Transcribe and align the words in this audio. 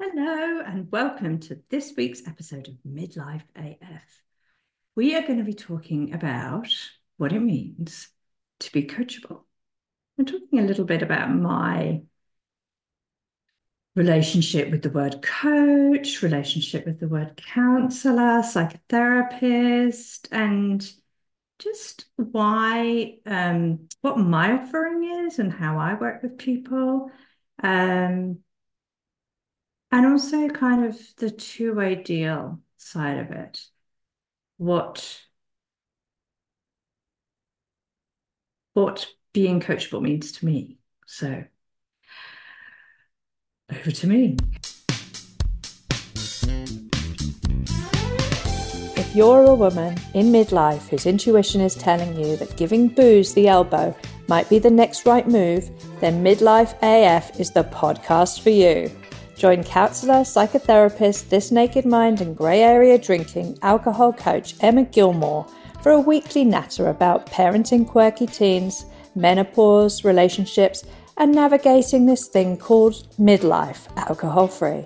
Hello, 0.00 0.60
and 0.64 0.88
welcome 0.92 1.40
to 1.40 1.60
this 1.70 1.94
week's 1.96 2.24
episode 2.28 2.68
of 2.68 2.74
Midlife 2.88 3.42
AF. 3.56 4.22
We 4.94 5.16
are 5.16 5.22
going 5.22 5.38
to 5.38 5.44
be 5.44 5.54
talking 5.54 6.14
about 6.14 6.68
what 7.16 7.32
it 7.32 7.40
means 7.40 8.08
to 8.60 8.70
be 8.70 8.84
coachable. 8.84 9.40
I'm 10.16 10.24
talking 10.24 10.60
a 10.60 10.62
little 10.62 10.84
bit 10.84 11.02
about 11.02 11.34
my 11.34 12.02
relationship 13.96 14.70
with 14.70 14.82
the 14.82 14.90
word 14.90 15.20
coach, 15.20 16.22
relationship 16.22 16.86
with 16.86 17.00
the 17.00 17.08
word 17.08 17.36
counselor, 17.52 18.42
psychotherapist, 18.42 20.28
and 20.30 20.88
just 21.58 22.04
why, 22.14 23.16
um, 23.26 23.88
what 24.02 24.16
my 24.16 24.60
offering 24.60 25.26
is 25.26 25.40
and 25.40 25.52
how 25.52 25.76
I 25.76 25.94
work 25.94 26.22
with 26.22 26.38
people. 26.38 27.10
Um, 27.60 28.38
and 29.90 30.06
also 30.06 30.48
kind 30.48 30.84
of 30.84 30.98
the 31.16 31.30
two-way 31.30 31.94
deal 31.94 32.60
side 32.76 33.18
of 33.18 33.30
it. 33.30 33.60
What 34.56 35.22
what 38.74 39.08
being 39.32 39.60
coachable 39.60 40.00
means 40.00 40.32
to 40.32 40.46
me. 40.46 40.78
So 41.06 41.44
over 43.72 43.90
to 43.90 44.06
me. 44.06 44.36
If 48.96 49.16
you're 49.16 49.44
a 49.44 49.54
woman 49.54 49.96
in 50.14 50.26
midlife 50.26 50.88
whose 50.88 51.06
intuition 51.06 51.60
is 51.60 51.74
telling 51.74 52.16
you 52.16 52.36
that 52.36 52.56
giving 52.56 52.88
booze 52.88 53.34
the 53.34 53.48
elbow 53.48 53.96
might 54.28 54.48
be 54.48 54.58
the 54.58 54.70
next 54.70 55.06
right 55.06 55.26
move, 55.26 55.70
then 56.00 56.22
Midlife 56.22 56.74
AF 56.82 57.40
is 57.40 57.50
the 57.50 57.64
podcast 57.64 58.40
for 58.40 58.50
you. 58.50 58.90
Join 59.38 59.62
counsellor, 59.62 60.22
psychotherapist, 60.22 61.28
This 61.28 61.52
Naked 61.52 61.86
Mind, 61.86 62.20
and 62.20 62.36
grey 62.36 62.60
area 62.60 62.98
drinking 62.98 63.56
alcohol 63.62 64.12
coach 64.12 64.56
Emma 64.60 64.82
Gilmore 64.82 65.46
for 65.80 65.92
a 65.92 66.00
weekly 66.00 66.42
natter 66.44 66.88
about 66.88 67.26
parenting 67.26 67.86
quirky 67.86 68.26
teens, 68.26 68.84
menopause, 69.14 70.02
relationships, 70.02 70.82
and 71.18 71.32
navigating 71.32 72.04
this 72.04 72.26
thing 72.26 72.56
called 72.56 73.06
midlife 73.16 73.86
alcohol 73.96 74.48
free. 74.48 74.84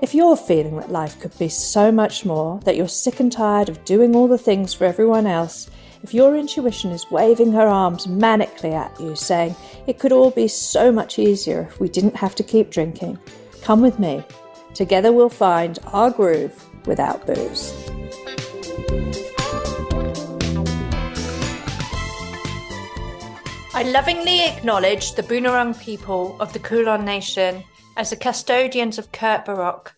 If 0.00 0.14
you're 0.14 0.36
feeling 0.36 0.76
that 0.76 0.92
life 0.92 1.18
could 1.18 1.36
be 1.38 1.48
so 1.48 1.90
much 1.90 2.26
more, 2.26 2.60
that 2.66 2.76
you're 2.76 2.88
sick 2.88 3.20
and 3.20 3.32
tired 3.32 3.70
of 3.70 3.86
doing 3.86 4.14
all 4.14 4.28
the 4.28 4.36
things 4.36 4.74
for 4.74 4.84
everyone 4.84 5.26
else, 5.26 5.70
if 6.02 6.12
your 6.12 6.36
intuition 6.36 6.90
is 6.90 7.10
waving 7.10 7.52
her 7.52 7.66
arms 7.66 8.06
manically 8.06 8.74
at 8.74 9.00
you, 9.00 9.16
saying 9.16 9.56
it 9.86 9.98
could 9.98 10.12
all 10.12 10.30
be 10.30 10.46
so 10.46 10.92
much 10.92 11.18
easier 11.18 11.62
if 11.70 11.80
we 11.80 11.88
didn't 11.88 12.16
have 12.16 12.34
to 12.34 12.42
keep 12.42 12.70
drinking, 12.70 13.18
Come 13.64 13.80
with 13.80 13.98
me. 13.98 14.22
Together 14.74 15.10
we'll 15.10 15.30
find 15.30 15.78
our 15.86 16.10
groove 16.10 16.66
without 16.86 17.26
booze. 17.26 17.72
I 23.72 23.84
lovingly 23.84 24.44
acknowledge 24.44 25.14
the 25.14 25.22
Boonwurrung 25.22 25.80
people 25.80 26.36
of 26.40 26.52
the 26.52 26.58
Kulin 26.58 27.06
Nation 27.06 27.64
as 27.96 28.10
the 28.10 28.16
custodians 28.16 28.98
of 28.98 29.10
Kurt 29.12 29.46
Baroque. 29.46 29.94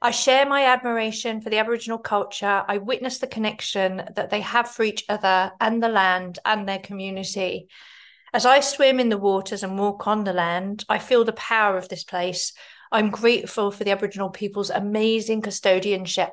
I 0.00 0.10
share 0.10 0.46
my 0.46 0.64
admiration 0.64 1.42
for 1.42 1.50
the 1.50 1.58
Aboriginal 1.58 1.98
culture. 1.98 2.64
I 2.66 2.78
witness 2.78 3.18
the 3.18 3.26
connection 3.26 4.04
that 4.16 4.30
they 4.30 4.40
have 4.40 4.70
for 4.70 4.84
each 4.84 5.04
other 5.10 5.52
and 5.60 5.82
the 5.82 5.88
land 5.88 6.38
and 6.46 6.66
their 6.66 6.78
community. 6.78 7.68
As 8.34 8.44
I 8.44 8.58
swim 8.58 8.98
in 8.98 9.10
the 9.10 9.16
waters 9.16 9.62
and 9.62 9.78
walk 9.78 10.08
on 10.08 10.24
the 10.24 10.32
land, 10.32 10.84
I 10.88 10.98
feel 10.98 11.24
the 11.24 11.32
power 11.34 11.78
of 11.78 11.88
this 11.88 12.02
place. 12.02 12.52
I'm 12.90 13.10
grateful 13.10 13.70
for 13.70 13.84
the 13.84 13.92
Aboriginal 13.92 14.28
people's 14.28 14.70
amazing 14.70 15.40
custodianship, 15.40 16.32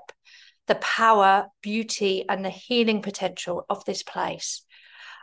the 0.65 0.73
power, 0.81 1.49
beauty, 1.61 2.25
and 2.27 2.43
the 2.43 2.49
healing 2.49 3.03
potential 3.03 3.67
of 3.69 3.85
this 3.85 4.01
place. 4.01 4.63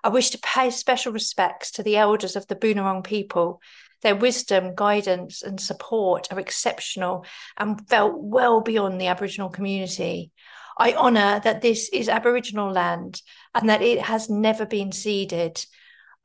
I 0.04 0.10
wish 0.10 0.30
to 0.30 0.38
pay 0.38 0.70
special 0.70 1.12
respects 1.12 1.72
to 1.72 1.82
the 1.82 1.96
elders 1.96 2.36
of 2.36 2.46
the 2.46 2.54
Boonwurrung 2.54 3.02
people. 3.02 3.60
Their 4.02 4.14
wisdom, 4.14 4.76
guidance, 4.76 5.42
and 5.42 5.60
support 5.60 6.28
are 6.30 6.38
exceptional 6.38 7.26
and 7.56 7.88
felt 7.88 8.14
well 8.16 8.60
beyond 8.60 9.00
the 9.00 9.08
Aboriginal 9.08 9.48
community. 9.48 10.30
I 10.78 10.92
honour 10.92 11.40
that 11.42 11.60
this 11.60 11.88
is 11.88 12.08
Aboriginal 12.08 12.70
land 12.70 13.20
and 13.52 13.68
that 13.68 13.82
it 13.82 14.02
has 14.02 14.30
never 14.30 14.64
been 14.64 14.92
ceded. 14.92 15.66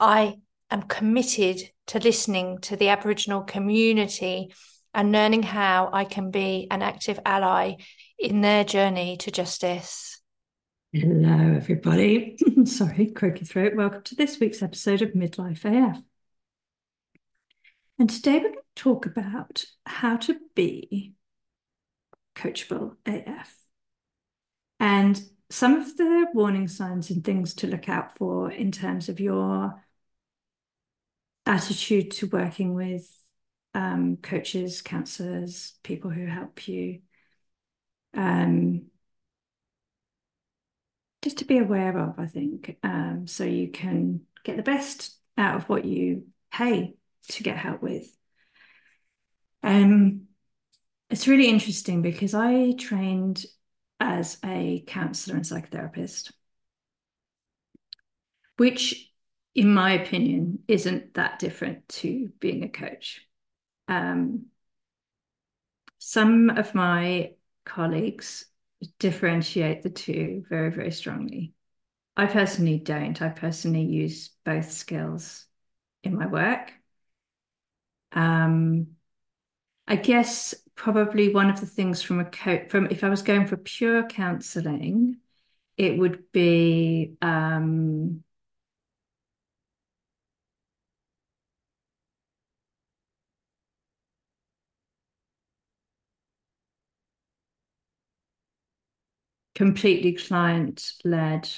I 0.06 0.36
am 0.70 0.82
committed 0.82 1.62
to 1.88 1.98
listening 1.98 2.58
to 2.64 2.76
the 2.76 2.90
Aboriginal 2.90 3.44
community 3.44 4.54
and 4.94 5.14
learning 5.14 5.44
how 5.44 5.92
I 5.94 6.04
can 6.04 6.30
be 6.30 6.68
an 6.70 6.82
active 6.82 7.22
ally 7.26 7.76
in 8.20 8.42
their 8.42 8.66
journey 8.66 9.16
to 9.16 9.32
justice. 9.32 10.20
Hello, 10.92 11.56
everybody. 11.56 12.38
Sorry, 12.66 13.12
croaky 13.12 13.46
throat. 13.46 13.76
Welcome 13.78 14.04
to 14.04 14.16
this 14.16 14.42
week's 14.42 14.62
episode 14.62 15.02
of 15.02 15.14
Midlife 15.14 15.64
AF. 15.64 16.02
And 17.98 18.10
today 18.10 18.40
we're 18.40 18.50
going 18.50 18.56
to 18.56 18.84
talk 18.84 19.06
about 19.06 19.64
how 19.86 20.18
to 20.18 20.36
be 20.54 21.14
coachable 22.36 22.98
AF 23.06 23.56
and 24.82 25.24
some 25.50 25.76
of 25.76 25.96
the 25.96 26.28
warning 26.34 26.68
signs 26.68 27.10
and 27.10 27.24
things 27.24 27.54
to 27.54 27.68
look 27.68 27.88
out 27.88 28.18
for 28.18 28.52
in 28.52 28.70
terms 28.70 29.08
of 29.08 29.22
your 29.22 29.82
attitude 31.46 32.12
to 32.12 32.28
working 32.28 32.74
with 32.74 33.10
um, 33.74 34.18
coaches, 34.18 34.82
counselors, 34.82 35.74
people 35.84 36.10
who 36.10 36.26
help 36.26 36.68
you. 36.68 37.00
Um, 38.16 38.88
just 41.22 41.40
to 41.40 41.46
be 41.46 41.58
aware 41.58 41.98
of, 41.98 42.20
I 42.20 42.28
think, 42.28 42.78
um, 42.84 43.26
so 43.28 43.44
you 43.44 43.70
can 43.70 44.22
get 44.44 44.58
the 44.58 44.64
best 44.64 45.18
out 45.38 45.56
of 45.56 45.70
what 45.70 45.86
you 45.86 46.26
pay 46.52 46.96
to 47.30 47.44
get 47.44 47.58
help 47.58 47.82
with. 47.82 48.16
Um, 49.64 50.24
it's 51.10 51.28
really 51.28 51.48
interesting 51.48 52.02
because 52.02 52.34
I 52.34 52.74
trained 52.78 53.46
as 54.00 54.38
a 54.44 54.84
counselor 54.86 55.38
and 55.38 55.46
psychotherapist, 55.46 56.32
which 58.58 59.13
in 59.56 59.74
my 59.74 59.92
opinion, 59.94 60.60
isn't 60.68 61.14
that 61.14 61.40
different 61.40 61.88
to 61.88 62.30
being 62.40 62.64
a 62.64 62.70
coach. 62.70 63.22
Um, 63.88 64.48
some 66.00 66.50
of 66.50 66.74
my 66.74 67.34
colleagues 67.66 68.46
differentiate 69.00 69.84
the 69.84 69.90
two 69.90 70.44
very, 70.50 70.72
very 70.72 70.92
strongly. 70.92 71.54
I 72.18 72.26
personally 72.26 72.80
don't. 72.80 73.22
I 73.22 73.30
personally 73.30 73.84
use 73.84 74.30
both 74.44 74.72
skills 74.72 75.46
in 76.04 76.16
my 76.16 76.28
work. 76.28 76.74
Um, 78.12 78.88
I 79.88 79.96
guess 79.96 80.54
probably 80.76 81.34
one 81.34 81.50
of 81.50 81.60
the 81.60 81.66
things 81.66 82.02
from 82.02 82.20
a 82.20 82.26
coach, 82.26 82.70
from 82.70 82.88
if 82.88 83.04
I 83.04 83.10
was 83.10 83.22
going 83.22 83.48
for 83.48 83.58
pure 83.58 84.04
counselling, 84.04 85.18
it 85.78 85.98
would 85.98 86.32
be 86.32 87.16
um, 87.22 88.24
completely 99.56 100.14
client 100.14 100.94
led. 101.04 101.50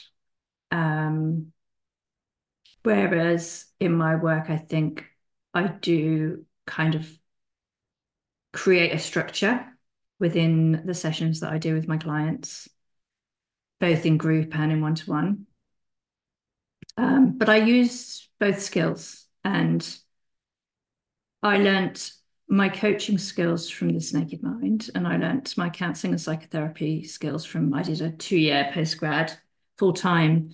Um, 0.72 1.53
whereas 2.83 3.66
in 3.79 3.94
my 3.94 4.16
work, 4.16 4.50
I 4.50 4.57
think 4.57 5.06
I 5.53 5.67
do 5.67 6.45
kind 6.66 6.96
of 6.96 7.09
create 8.53 8.93
a 8.93 8.99
structure 8.99 9.66
within 10.20 10.84
the 10.85 10.93
sessions 10.93 11.41
that 11.41 11.52
I 11.52 11.58
do 11.58 11.73
with 11.73 11.87
my 11.87 11.97
clients, 11.97 12.70
both 13.79 14.05
in 14.05 14.17
group 14.17 14.55
and 14.55 14.72
in 14.72 14.81
one 14.81 14.96
to 14.96 15.09
one. 15.09 15.47
But 17.37 17.49
I 17.49 17.58
use 17.58 18.29
both 18.40 18.61
skills 18.61 19.28
and 19.43 19.85
I 21.43 21.58
learnt 21.58 22.11
my 22.47 22.70
coaching 22.70 23.18
skills 23.18 23.70
from 23.70 23.90
This 23.90 24.14
Naked 24.14 24.44
Mind, 24.44 24.90
and 24.94 25.08
I 25.08 25.18
learnt 25.18 25.58
my 25.58 25.70
counselling 25.70 26.14
and 26.14 26.22
psychotherapy 26.22 27.03
skills 27.03 27.44
from, 27.46 27.74
I 27.74 27.84
did 27.84 28.02
a 28.02 28.12
two 28.12 28.38
year 28.38 28.70
postgrad 28.74 29.36
full 29.78 29.94
time 29.94 30.53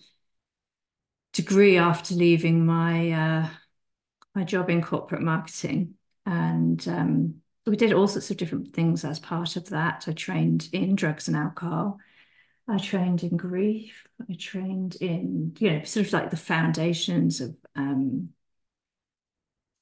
degree 1.34 1.78
after 1.78 2.16
leaving 2.16 2.66
my 2.66 3.12
uh, 3.12 3.48
my 4.36 4.44
job 4.44 4.70
in 4.70 4.82
corporate 4.82 5.22
marketing. 5.22 5.96
And 6.26 6.86
um, 6.88 7.36
we 7.66 7.76
did 7.76 7.94
all 7.94 8.08
sorts 8.08 8.32
of 8.32 8.38
different 8.38 8.74
things 8.74 9.04
as 9.04 9.20
part 9.20 9.56
of 9.56 9.70
that. 9.70 10.06
I 10.08 10.14
trained 10.14 10.70
in 10.72 10.96
drugs 10.96 11.28
and 11.28 11.38
alcohol. 11.38 11.98
I 12.68 12.78
trained 12.78 13.24
in 13.24 13.38
grief. 13.38 14.08
I 14.30 14.36
trained 14.40 14.96
in, 14.96 15.56
you 15.60 15.72
know, 15.72 15.84
sort 15.84 16.06
of 16.06 16.14
like 16.14 16.30
the 16.30 16.38
foundations 16.38 17.42
of 17.42 17.56
um, 17.76 18.30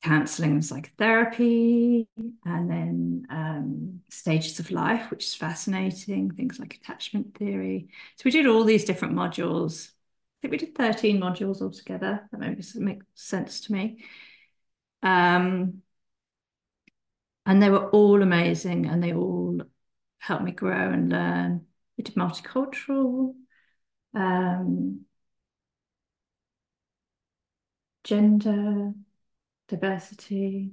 counseling 0.01 0.51
and 0.51 0.65
psychotherapy, 0.65 2.07
and 2.45 2.69
then 2.69 3.27
um, 3.29 4.01
stages 4.09 4.59
of 4.59 4.71
life, 4.71 5.11
which 5.11 5.25
is 5.25 5.35
fascinating, 5.35 6.31
things 6.31 6.59
like 6.59 6.75
attachment 6.75 7.37
theory. 7.37 7.89
So 8.15 8.23
we 8.25 8.31
did 8.31 8.47
all 8.47 8.63
these 8.63 8.85
different 8.85 9.15
modules. 9.15 9.89
I 9.89 10.37
think 10.41 10.51
we 10.51 10.57
did 10.57 10.75
13 10.75 11.19
modules 11.19 11.61
altogether. 11.61 12.27
That 12.31 12.39
makes, 12.39 12.75
makes 12.75 13.05
sense 13.15 13.61
to 13.61 13.73
me. 13.73 14.03
Um, 15.03 15.81
and 17.45 17.61
they 17.61 17.69
were 17.69 17.89
all 17.89 18.21
amazing 18.21 18.85
and 18.85 19.03
they 19.03 19.13
all 19.13 19.59
helped 20.19 20.43
me 20.43 20.51
grow 20.51 20.91
and 20.91 21.09
learn. 21.09 21.65
We 21.97 22.03
did 22.03 22.15
multicultural, 22.15 23.33
um, 24.13 25.05
gender, 28.03 28.93
diversity. 29.69 30.71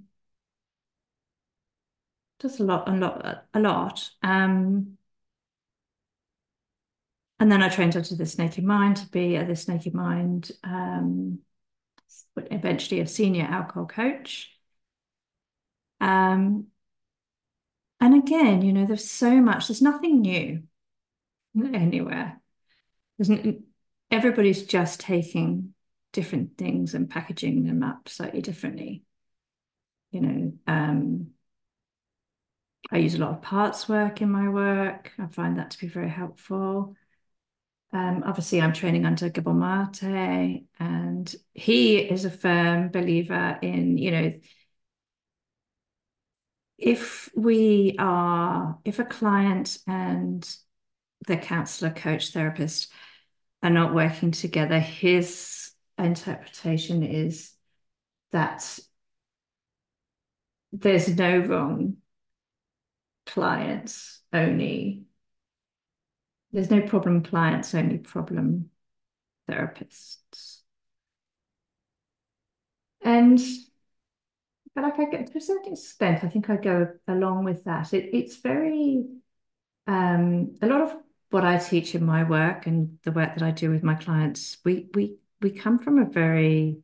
Just 2.40 2.60
a 2.60 2.64
lot, 2.64 2.88
a 2.88 2.93
lot, 2.93 3.46
a 3.54 3.60
lot. 3.60 4.10
Um, 4.22 4.98
and 7.38 7.52
then 7.52 7.62
I 7.62 7.69
trained 7.69 7.96
under 7.96 8.14
this 8.14 8.38
Naked 8.38 8.64
Mind 8.64 8.96
to 8.96 9.08
be 9.08 9.37
a 9.37 9.44
this 9.44 9.69
Naked 9.69 9.94
Mind, 9.94 10.50
um, 10.64 11.38
eventually 12.37 13.00
a 13.00 13.06
senior 13.06 13.44
alcohol 13.44 13.87
coach. 13.87 14.50
Um, 16.00 16.66
and 18.00 18.14
again, 18.14 18.62
you 18.62 18.72
know, 18.72 18.87
there's 18.87 19.10
so 19.10 19.40
much, 19.40 19.69
there's 19.69 19.82
nothing 19.82 20.20
new 20.20 20.62
anywhere. 21.72 22.40
There's 23.19 23.31
everybody's 24.10 24.64
just 24.64 25.00
taking 25.00 25.75
different 26.16 26.56
things 26.56 26.94
and 26.94 27.10
packaging 27.10 27.64
them 27.64 27.82
up 27.82 28.08
slightly 28.08 28.40
differently. 28.40 29.04
You 30.10 30.20
know, 30.22 30.52
um, 30.66 31.26
I 32.90 32.96
use 32.96 33.14
a 33.14 33.18
lot 33.18 33.32
of 33.32 33.42
parts 33.42 33.86
work 33.86 34.22
in 34.22 34.30
my 34.30 34.48
work. 34.48 35.12
I 35.18 35.26
find 35.26 35.58
that 35.58 35.72
to 35.72 35.78
be 35.78 35.88
very 35.88 36.08
helpful. 36.08 36.96
Um, 37.92 38.22
obviously, 38.24 38.62
I'm 38.62 38.72
training 38.72 39.04
under 39.04 39.28
Gabor 39.28 39.52
Mate, 39.52 40.64
and 40.80 41.34
he 41.52 41.98
is 41.98 42.24
a 42.24 42.30
firm 42.30 42.88
believer 42.88 43.58
in, 43.60 43.98
you 43.98 44.10
know, 44.10 44.32
if 46.78 47.28
we 47.36 47.94
are, 47.98 48.78
if 48.86 48.98
a 49.00 49.04
client 49.04 49.76
and 49.86 50.48
the 51.26 51.36
counselor, 51.36 51.90
coach, 51.90 52.32
therapist 52.32 52.90
are 53.62 53.70
not 53.70 53.94
working 53.94 54.30
together, 54.30 54.78
his 54.78 55.56
interpretation 55.98 57.02
is 57.02 57.52
that 58.32 58.78
there's 60.72 61.08
no 61.16 61.38
wrong 61.38 61.96
clients, 63.25 64.20
only 64.32 65.04
there's 66.52 66.70
no 66.70 66.82
problem 66.82 67.22
clients, 67.22 67.75
only 67.75 67.98
problem 67.98 68.70
therapists. 69.48 70.60
And 73.02 73.40
but 74.75 74.84
like 74.84 74.99
I 74.99 75.04
get 75.06 75.32
to 75.32 75.38
a 75.38 75.40
certain 75.40 75.72
extent, 75.72 76.22
I 76.22 76.28
think 76.28 76.50
I 76.50 76.56
go 76.56 76.88
along 77.08 77.44
with 77.44 77.64
that. 77.64 77.94
It, 77.94 78.10
it's 78.12 78.37
very 78.37 79.06
um, 79.87 80.56
a 80.60 80.66
lot 80.66 80.82
of 80.82 80.94
what 81.31 81.44
I 81.44 81.58
teach 81.58 81.94
in 81.94 82.04
my 82.04 82.25
work 82.25 82.66
and 82.66 82.99
the 83.04 83.12
work 83.12 83.34
that 83.34 83.42
I 83.42 83.50
do 83.50 83.70
with 83.70 83.82
my 83.82 83.94
clients, 83.94 84.58
we 84.64 84.88
we 84.94 85.16
we 85.41 85.50
come 85.50 85.79
from 85.79 85.99
a 85.99 86.05
very, 86.05 86.79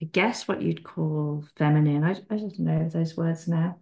I 0.00 0.06
guess 0.06 0.46
what 0.46 0.62
you'd 0.62 0.84
call 0.84 1.44
feminine. 1.56 2.04
I, 2.04 2.10
I 2.30 2.36
don't 2.36 2.58
know 2.58 2.88
those 2.88 3.16
words 3.16 3.48
now, 3.48 3.78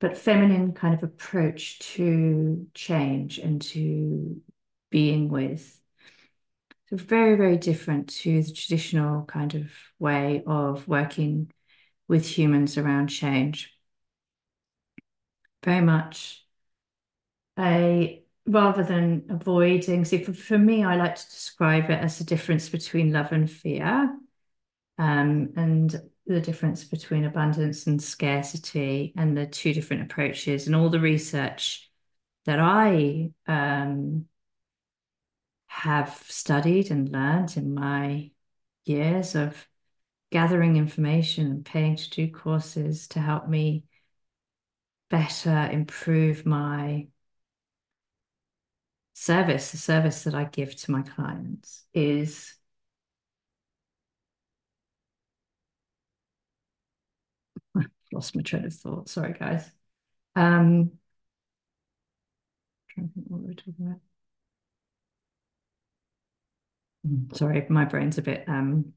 but 0.00 0.18
feminine 0.18 0.72
kind 0.72 0.94
of 0.94 1.02
approach 1.02 1.78
to 1.94 2.66
change 2.74 3.38
and 3.38 3.60
to 3.62 4.40
being 4.90 5.28
with. 5.28 5.80
So 6.90 6.96
very, 6.96 7.36
very 7.36 7.56
different 7.56 8.08
to 8.20 8.42
the 8.42 8.52
traditional 8.52 9.24
kind 9.24 9.54
of 9.54 9.72
way 9.98 10.42
of 10.46 10.86
working 10.86 11.50
with 12.06 12.26
humans 12.26 12.78
around 12.78 13.08
change. 13.08 13.72
Very 15.64 15.80
much 15.80 16.44
a 17.58 18.22
rather 18.46 18.82
than 18.82 19.24
avoiding. 19.28 20.04
See, 20.04 20.22
for, 20.22 20.32
for 20.32 20.58
me, 20.58 20.84
I 20.84 20.96
like 20.96 21.16
to 21.16 21.30
describe 21.30 21.90
it 21.90 22.00
as 22.00 22.18
the 22.18 22.24
difference 22.24 22.68
between 22.68 23.12
love 23.12 23.32
and 23.32 23.50
fear, 23.50 24.16
um, 24.98 25.52
and 25.56 26.00
the 26.26 26.40
difference 26.40 26.84
between 26.84 27.24
abundance 27.24 27.86
and 27.86 28.02
scarcity, 28.02 29.12
and 29.16 29.36
the 29.36 29.46
two 29.46 29.72
different 29.72 30.02
approaches, 30.02 30.66
and 30.66 30.76
all 30.76 30.90
the 30.90 31.00
research 31.00 31.90
that 32.44 32.58
I 32.60 33.30
um, 33.46 34.26
have 35.66 36.22
studied 36.28 36.90
and 36.90 37.10
learned 37.10 37.56
in 37.56 37.74
my 37.74 38.30
years 38.84 39.34
of 39.34 39.66
gathering 40.30 40.76
information 40.76 41.46
and 41.46 41.64
paying 41.64 41.96
to 41.96 42.10
do 42.10 42.30
courses 42.30 43.08
to 43.08 43.20
help 43.20 43.48
me 43.48 43.84
better 45.10 45.68
improve 45.70 46.46
my 46.46 47.06
service, 49.16 49.70
the 49.72 49.78
service 49.78 50.24
that 50.24 50.34
I 50.34 50.44
give 50.44 50.76
to 50.76 50.90
my 50.92 51.02
clients 51.02 51.84
is 51.94 52.54
i 57.76 57.80
lost 58.12 58.36
my 58.36 58.42
train 58.42 58.64
of 58.64 58.74
thought. 58.74 59.08
Sorry, 59.08 59.32
guys. 59.32 59.70
Um, 60.36 60.92
trying 62.90 63.08
to 63.08 63.14
think 63.14 63.26
what 63.28 63.40
we 63.42 63.46
were 63.48 63.54
talking 63.54 63.74
about. 63.78 64.00
Hmm, 67.04 67.30
sorry, 67.34 67.66
my 67.70 67.84
brain's 67.84 68.18
a 68.18 68.22
bit 68.22 68.44
um 68.48 68.92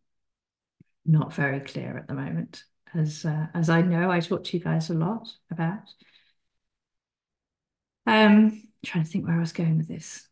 not 1.06 1.34
very 1.34 1.60
clear 1.60 1.98
at 1.98 2.08
the 2.08 2.14
moment, 2.14 2.64
as 2.94 3.26
uh, 3.26 3.48
as 3.54 3.70
I 3.70 3.82
know 3.82 4.12
I 4.12 4.20
talk 4.20 4.44
to 4.46 4.58
you 4.58 4.64
guys 4.64 4.90
a 4.90 4.94
lot 4.94 5.28
about. 5.52 5.90
Um, 8.06 8.69
trying 8.86 9.04
to 9.04 9.10
think 9.10 9.26
where 9.26 9.36
I 9.36 9.40
was 9.40 9.54
going 9.54 9.78
with 9.78 9.88
this. 9.88 10.28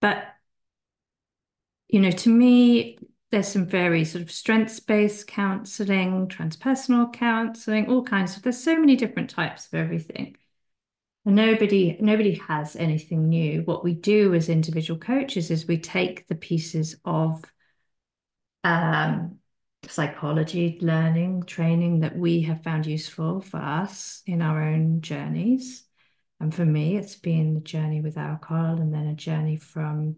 But 0.00 0.24
you 1.88 2.00
know, 2.00 2.10
to 2.10 2.28
me, 2.28 2.98
there's 3.30 3.48
some 3.48 3.66
very 3.66 4.04
sort 4.04 4.22
of 4.22 4.30
strengths-based 4.30 5.26
counseling, 5.26 6.28
transpersonal 6.28 7.12
counseling, 7.12 7.88
all 7.88 8.02
kinds 8.04 8.36
of 8.36 8.42
there's 8.42 8.62
so 8.62 8.78
many 8.78 8.96
different 8.96 9.30
types 9.30 9.66
of 9.66 9.74
everything. 9.74 10.36
And 11.26 11.36
nobody 11.36 11.96
nobody 12.00 12.34
has 12.48 12.76
anything 12.76 13.28
new. 13.28 13.62
What 13.62 13.84
we 13.84 13.94
do 13.94 14.34
as 14.34 14.48
individual 14.48 14.98
coaches 14.98 15.50
is 15.50 15.66
we 15.66 15.78
take 15.78 16.26
the 16.28 16.34
pieces 16.34 16.96
of 17.04 17.44
um, 18.64 19.38
psychology 19.86 20.78
learning, 20.80 21.44
training 21.44 22.00
that 22.00 22.16
we 22.16 22.42
have 22.42 22.62
found 22.62 22.86
useful 22.86 23.40
for 23.40 23.58
us 23.58 24.22
in 24.26 24.42
our 24.42 24.62
own 24.62 25.02
journeys. 25.02 25.84
And 26.40 26.54
for 26.54 26.64
me, 26.64 26.96
it's 26.96 27.16
been 27.16 27.54
the 27.54 27.60
journey 27.60 28.00
with 28.00 28.16
alcohol 28.16 28.80
and 28.80 28.92
then 28.92 29.06
a 29.06 29.14
journey 29.14 29.56
from 29.56 30.16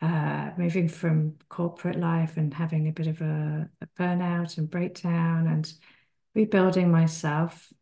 uh, 0.00 0.50
moving 0.58 0.88
from 0.88 1.36
corporate 1.48 1.98
life 1.98 2.36
and 2.36 2.52
having 2.52 2.88
a 2.88 2.92
bit 2.92 3.06
of 3.06 3.20
a, 3.20 3.70
a 3.80 3.86
burnout 3.98 4.58
and 4.58 4.68
breakdown 4.68 5.46
and 5.46 5.72
rebuilding 6.34 6.90
myself. 6.90 7.72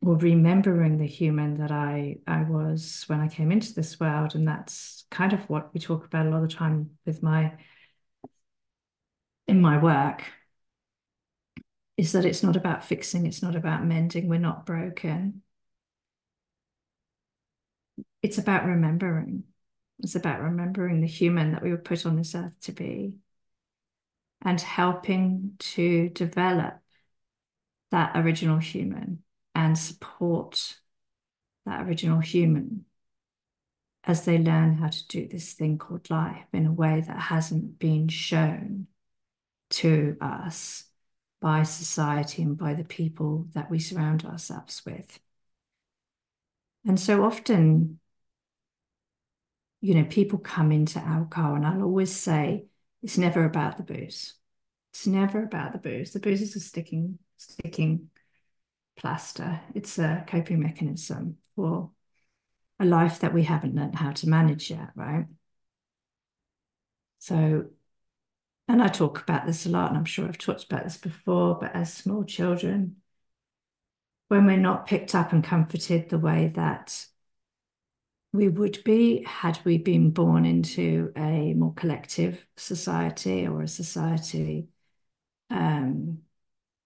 Or 0.00 0.16
remembering 0.16 0.98
the 0.98 1.06
human 1.06 1.58
that 1.58 1.72
I 1.72 2.18
I 2.26 2.42
was 2.44 3.04
when 3.08 3.20
I 3.20 3.26
came 3.26 3.50
into 3.50 3.74
this 3.74 3.98
world, 3.98 4.36
and 4.36 4.46
that's 4.46 5.04
kind 5.10 5.32
of 5.32 5.40
what 5.50 5.74
we 5.74 5.80
talk 5.80 6.04
about 6.04 6.26
a 6.26 6.30
lot 6.30 6.42
of 6.42 6.48
the 6.48 6.54
time 6.54 6.90
with 7.04 7.20
my 7.20 7.56
in 9.48 9.60
my 9.60 9.78
work 9.82 10.22
is 11.98 12.12
that 12.12 12.24
it's 12.24 12.44
not 12.44 12.56
about 12.56 12.84
fixing, 12.84 13.26
it's 13.26 13.42
not 13.42 13.56
about 13.56 13.84
mending, 13.84 14.28
we're 14.28 14.38
not 14.38 14.64
broken. 14.64 15.42
It's 18.22 18.38
about 18.38 18.64
remembering. 18.64 19.42
It's 19.98 20.14
about 20.14 20.40
remembering 20.40 21.00
the 21.00 21.08
human 21.08 21.52
that 21.52 21.62
we 21.62 21.72
were 21.72 21.76
put 21.76 22.06
on 22.06 22.14
this 22.14 22.36
earth 22.36 22.52
to 22.62 22.72
be 22.72 23.14
and 24.42 24.60
helping 24.60 25.54
to 25.58 26.08
develop 26.10 26.78
that 27.90 28.12
original 28.14 28.58
human 28.58 29.24
and 29.56 29.76
support 29.76 30.78
that 31.66 31.84
original 31.84 32.20
human 32.20 32.84
as 34.04 34.24
they 34.24 34.38
learn 34.38 34.74
how 34.74 34.88
to 34.88 35.08
do 35.08 35.26
this 35.26 35.54
thing 35.54 35.78
called 35.78 36.08
life 36.10 36.46
in 36.52 36.64
a 36.64 36.72
way 36.72 37.02
that 37.04 37.18
hasn't 37.18 37.80
been 37.80 38.06
shown 38.06 38.86
to 39.70 40.16
us 40.20 40.87
by 41.40 41.62
society 41.62 42.42
and 42.42 42.56
by 42.56 42.74
the 42.74 42.84
people 42.84 43.46
that 43.54 43.70
we 43.70 43.78
surround 43.78 44.24
ourselves 44.24 44.82
with. 44.84 45.18
And 46.86 46.98
so 46.98 47.24
often, 47.24 48.00
you 49.80 49.94
know, 49.94 50.04
people 50.04 50.38
come 50.38 50.72
into 50.72 50.98
alcohol, 50.98 51.54
and 51.54 51.66
I'll 51.66 51.82
always 51.82 52.14
say 52.14 52.66
it's 53.02 53.18
never 53.18 53.44
about 53.44 53.76
the 53.76 53.82
booze. 53.82 54.34
It's 54.92 55.06
never 55.06 55.42
about 55.42 55.72
the 55.72 55.78
booze. 55.78 56.12
The 56.12 56.20
booze 56.20 56.42
is 56.42 56.56
a 56.56 56.60
sticking, 56.60 57.18
sticking 57.36 58.10
plaster. 58.96 59.60
It's 59.74 59.98
a 59.98 60.24
coping 60.26 60.60
mechanism 60.60 61.36
for 61.54 61.90
a 62.80 62.84
life 62.84 63.20
that 63.20 63.34
we 63.34 63.44
haven't 63.44 63.74
learned 63.74 63.94
how 63.94 64.12
to 64.12 64.28
manage 64.28 64.70
yet, 64.70 64.90
right? 64.94 65.26
So, 67.18 67.66
and 68.68 68.82
I 68.82 68.88
talk 68.88 69.20
about 69.22 69.46
this 69.46 69.66
a 69.66 69.70
lot, 69.70 69.88
and 69.88 69.96
I'm 69.98 70.04
sure 70.04 70.26
I've 70.26 70.38
talked 70.38 70.64
about 70.64 70.84
this 70.84 70.98
before, 70.98 71.58
but 71.58 71.74
as 71.74 71.92
small 71.92 72.24
children, 72.24 72.96
when 74.28 74.44
we're 74.46 74.58
not 74.58 74.86
picked 74.86 75.14
up 75.14 75.32
and 75.32 75.42
comforted 75.42 76.08
the 76.08 76.18
way 76.18 76.52
that 76.54 77.06
we 78.32 78.48
would 78.48 78.84
be 78.84 79.24
had 79.24 79.58
we 79.64 79.78
been 79.78 80.10
born 80.10 80.44
into 80.44 81.12
a 81.16 81.54
more 81.54 81.72
collective 81.72 82.46
society 82.56 83.46
or 83.46 83.62
a 83.62 83.68
society, 83.68 84.68
um, 85.50 86.18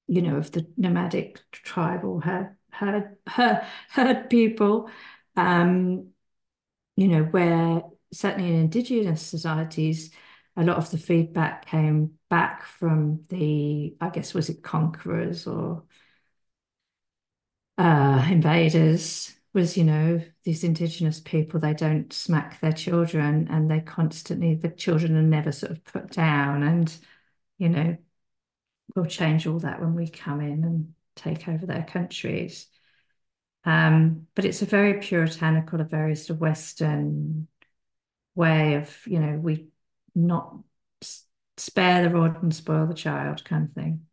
you 0.06 0.22
know, 0.22 0.36
of 0.36 0.52
the 0.52 0.66
nomadic 0.76 1.40
tribal 1.50 2.20
herd, 2.20 2.56
herd, 2.70 3.16
herd, 3.26 3.66
herd 3.90 4.30
people, 4.30 4.88
um, 5.36 6.10
you 6.96 7.08
know, 7.08 7.24
where 7.24 7.82
certainly 8.12 8.50
in 8.50 8.60
indigenous 8.60 9.22
societies, 9.22 10.12
a 10.56 10.64
lot 10.64 10.76
of 10.76 10.90
the 10.90 10.98
feedback 10.98 11.66
came 11.66 12.18
back 12.28 12.64
from 12.64 13.24
the, 13.28 13.96
I 14.00 14.10
guess, 14.10 14.34
was 14.34 14.48
it 14.50 14.62
conquerors 14.62 15.46
or 15.46 15.84
uh, 17.78 18.26
invaders? 18.30 19.34
Was, 19.54 19.76
you 19.76 19.84
know, 19.84 20.22
these 20.44 20.64
indigenous 20.64 21.20
people, 21.20 21.60
they 21.60 21.74
don't 21.74 22.10
smack 22.10 22.60
their 22.60 22.72
children 22.72 23.48
and 23.50 23.70
they 23.70 23.80
constantly, 23.80 24.54
the 24.54 24.70
children 24.70 25.14
are 25.14 25.22
never 25.22 25.52
sort 25.52 25.72
of 25.72 25.84
put 25.84 26.10
down. 26.10 26.62
And, 26.62 26.94
you 27.58 27.68
know, 27.68 27.98
we'll 28.96 29.04
change 29.04 29.46
all 29.46 29.58
that 29.58 29.80
when 29.80 29.94
we 29.94 30.08
come 30.08 30.40
in 30.40 30.64
and 30.64 30.94
take 31.16 31.48
over 31.48 31.66
their 31.66 31.84
countries. 31.84 32.66
Um, 33.64 34.26
but 34.34 34.46
it's 34.46 34.62
a 34.62 34.66
very 34.66 35.00
puritanical, 35.00 35.80
a 35.80 35.84
very 35.84 36.16
sort 36.16 36.36
of 36.36 36.40
Western 36.40 37.46
way 38.34 38.74
of, 38.74 39.06
you 39.06 39.20
know, 39.20 39.38
we 39.38 39.68
not 40.14 40.56
spare 41.56 42.02
the 42.02 42.10
rod 42.10 42.42
and 42.42 42.54
spoil 42.54 42.86
the 42.86 42.94
child 42.94 43.44
kind 43.44 43.68
of 43.68 43.74
thing. 43.74 44.06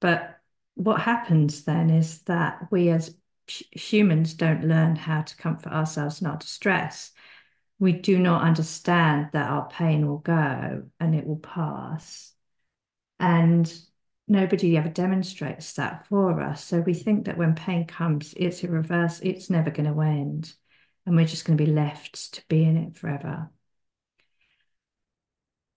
But 0.00 0.38
what 0.74 1.00
happens 1.00 1.64
then 1.64 1.90
is 1.90 2.22
that 2.22 2.68
we 2.70 2.90
as 2.90 3.14
humans 3.46 4.34
don't 4.34 4.64
learn 4.64 4.96
how 4.96 5.22
to 5.22 5.36
comfort 5.36 5.72
ourselves 5.72 6.20
in 6.20 6.26
our 6.26 6.36
distress. 6.36 7.12
We 7.78 7.92
do 7.92 8.18
not 8.18 8.42
understand 8.42 9.30
that 9.32 9.50
our 9.50 9.68
pain 9.68 10.06
will 10.06 10.18
go 10.18 10.84
and 11.00 11.14
it 11.14 11.26
will 11.26 11.38
pass. 11.38 12.32
And 13.18 13.72
nobody 14.28 14.76
ever 14.76 14.88
demonstrates 14.88 15.72
that 15.74 16.06
for 16.06 16.40
us. 16.40 16.64
So 16.64 16.80
we 16.80 16.94
think 16.94 17.26
that 17.26 17.36
when 17.36 17.54
pain 17.54 17.86
comes, 17.86 18.32
it's 18.36 18.62
a 18.62 18.68
reverse, 18.68 19.20
it's 19.20 19.50
never 19.50 19.70
going 19.70 19.92
to 19.92 20.00
end. 20.00 20.54
And 21.04 21.16
we're 21.16 21.26
just 21.26 21.44
going 21.44 21.58
to 21.58 21.64
be 21.64 21.70
left 21.70 22.34
to 22.34 22.42
be 22.48 22.62
in 22.62 22.76
it 22.76 22.96
forever. 22.96 23.50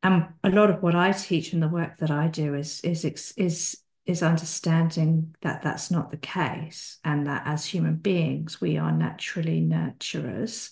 And 0.03 0.27
a 0.43 0.49
lot 0.49 0.69
of 0.69 0.83
what 0.83 0.95
I 0.95 1.13
teach 1.13 1.53
and 1.53 1.63
the 1.63 1.69
work 1.69 1.97
that 1.99 2.11
I 2.11 2.27
do 2.27 2.53
is 2.55 2.81
is 2.81 3.05
is 3.05 3.77
is 4.05 4.21
understanding 4.21 5.33
that 5.41 5.61
that's 5.61 5.89
not 5.89 6.11
the 6.11 6.17
case, 6.17 6.99
and 7.05 7.25
that 7.27 7.43
as 7.45 7.65
human 7.65 7.95
beings 7.95 8.59
we 8.59 8.77
are 8.77 8.91
naturally 8.91 9.61
nurturers. 9.61 10.71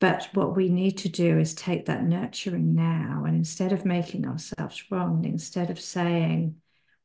But 0.00 0.28
what 0.32 0.56
we 0.56 0.70
need 0.70 0.98
to 0.98 1.08
do 1.08 1.38
is 1.38 1.54
take 1.54 1.86
that 1.86 2.02
nurturing 2.02 2.74
now, 2.74 3.24
and 3.26 3.36
instead 3.36 3.72
of 3.72 3.84
making 3.84 4.26
ourselves 4.26 4.82
wrong, 4.90 5.24
instead 5.24 5.70
of 5.70 5.78
saying, 5.78 6.56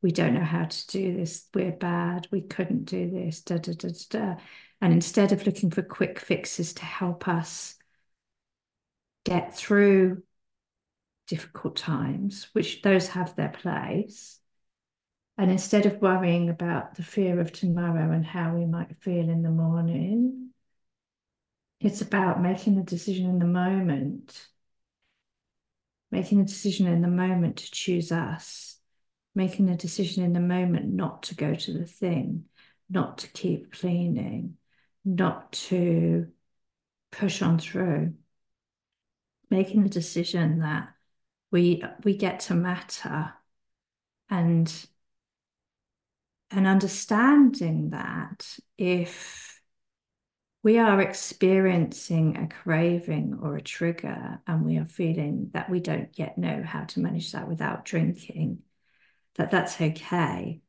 we 0.01 0.11
don't 0.11 0.33
know 0.33 0.43
how 0.43 0.65
to 0.65 0.87
do 0.87 1.15
this, 1.15 1.47
we're 1.53 1.71
bad, 1.71 2.27
we 2.31 2.41
couldn't 2.41 2.85
do 2.85 3.11
this, 3.11 3.41
da 3.41 3.57
da 3.57 3.73
da 3.73 3.89
da, 4.09 4.35
and 4.81 4.93
instead 4.93 5.31
of 5.33 5.45
looking 5.45 5.69
for 5.69 5.83
quick 5.83 6.19
fixes 6.19 6.73
to 6.75 6.85
help 6.85 7.27
us 7.27 7.75
get 9.25 9.55
through 9.55 10.23
difficult 11.27 11.75
times, 11.75 12.47
which 12.53 12.81
those 12.81 13.09
have 13.09 13.35
their 13.35 13.49
place, 13.49 14.39
and 15.37 15.51
instead 15.51 15.85
of 15.85 16.01
worrying 16.01 16.49
about 16.49 16.95
the 16.95 17.03
fear 17.03 17.39
of 17.39 17.51
tomorrow 17.51 18.11
and 18.11 18.25
how 18.25 18.55
we 18.55 18.65
might 18.65 18.95
feel 19.01 19.29
in 19.29 19.41
the 19.41 19.49
morning, 19.49 20.49
it's 21.81 22.01
about 22.01 22.41
making 22.41 22.77
a 22.77 22.83
decision 22.83 23.29
in 23.29 23.39
the 23.39 23.45
moment, 23.45 24.47
making 26.09 26.39
a 26.39 26.45
decision 26.45 26.87
in 26.87 27.01
the 27.01 27.09
moment 27.09 27.57
to 27.57 27.71
choose 27.71 28.11
us, 28.13 28.77
making 29.33 29.69
a 29.69 29.75
decision 29.75 30.23
in 30.23 30.31
the 30.31 30.39
moment 30.39 30.85
not 30.85 31.23
to 31.23 31.35
go 31.35 31.53
to 31.53 31.73
the 31.73 31.85
thing, 31.85 32.45
not 32.89 33.17
to 33.17 33.27
keep 33.27 33.73
cleaning, 33.73 34.55
not 35.03 35.51
to 35.51 36.27
push 37.11 37.41
on 37.41 37.59
through, 37.59 38.13
making 39.49 39.85
a 39.85 39.89
decision 39.89 40.59
that 40.59 40.94
we 41.55 41.81
we 42.03 42.17
get 42.17 42.41
to 42.41 42.53
matter 42.53 43.33
and 44.29 44.85
and 46.51 46.67
understanding 46.67 47.91
that 47.91 48.59
if 48.77 49.61
we 50.63 50.77
are 50.79 50.99
experiencing 50.99 52.35
a 52.35 52.49
craving 52.49 53.39
or 53.41 53.55
a 53.55 53.61
trigger 53.61 54.41
and 54.45 54.65
we 54.65 54.77
are 54.77 54.85
feeling 54.85 55.51
that 55.53 55.69
we 55.69 55.79
don't 55.79 56.19
yet 56.19 56.37
know 56.37 56.61
how 56.61 56.83
to 56.83 56.99
manage 56.99 57.31
that 57.31 57.47
without 57.47 57.85
drinking, 57.85 58.59
that 59.35 59.49
that's 59.49 59.79
okay. 59.79 60.61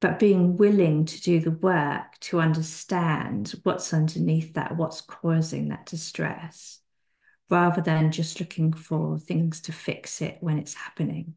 But 0.00 0.18
being 0.18 0.56
willing 0.56 1.04
to 1.04 1.20
do 1.20 1.38
the 1.38 1.52
work 1.52 2.18
to 2.22 2.40
understand 2.40 3.54
what's 3.62 3.94
underneath 3.94 4.54
that, 4.54 4.76
what's 4.76 5.02
causing 5.02 5.68
that 5.68 5.86
distress, 5.86 6.81
rather 7.52 7.82
than 7.82 8.10
just 8.10 8.40
looking 8.40 8.72
for 8.72 9.18
things 9.18 9.60
to 9.60 9.72
fix 9.72 10.22
it 10.22 10.38
when 10.40 10.58
it's 10.58 10.74
happening. 10.74 11.36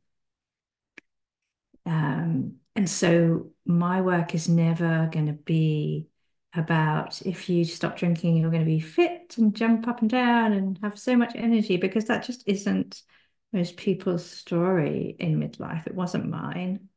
Um, 1.85 2.55
and 2.75 2.89
so 2.89 3.51
my 3.65 4.01
work 4.01 4.33
is 4.33 4.49
never 4.49 5.09
going 5.11 5.27
to 5.27 5.33
be 5.33 6.07
about 6.55 7.21
if 7.23 7.49
you 7.49 7.65
stop 7.65 7.97
drinking, 7.97 8.37
you're 8.37 8.49
going 8.49 8.63
to 8.63 8.65
be 8.65 8.79
fit 8.79 9.35
and 9.37 9.53
jump 9.55 9.87
up 9.87 10.01
and 10.01 10.09
down 10.09 10.53
and 10.53 10.79
have 10.81 10.97
so 10.97 11.17
much 11.17 11.33
energy 11.35 11.77
because 11.77 12.05
that 12.05 12.23
just 12.23 12.47
isn't 12.47 13.03
most 13.51 13.77
people's 13.77 14.25
story 14.25 15.15
in 15.19 15.39
midlife. 15.39 15.85
It 15.85 15.95
wasn't 15.95 16.29
mine. 16.29 16.89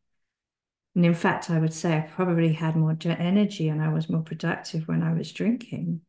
And 0.95 1.05
in 1.05 1.15
fact, 1.15 1.51
I 1.51 1.59
would 1.59 1.73
say 1.75 1.97
I 1.97 2.01
probably 2.01 2.53
had 2.53 2.77
more 2.77 2.97
energy 3.05 3.69
and 3.69 3.83
I 3.83 3.93
was 3.93 4.09
more 4.09 4.23
productive 4.23 4.87
when 4.89 5.03
I 5.03 5.13
was 5.13 5.33
drinking. 5.33 6.03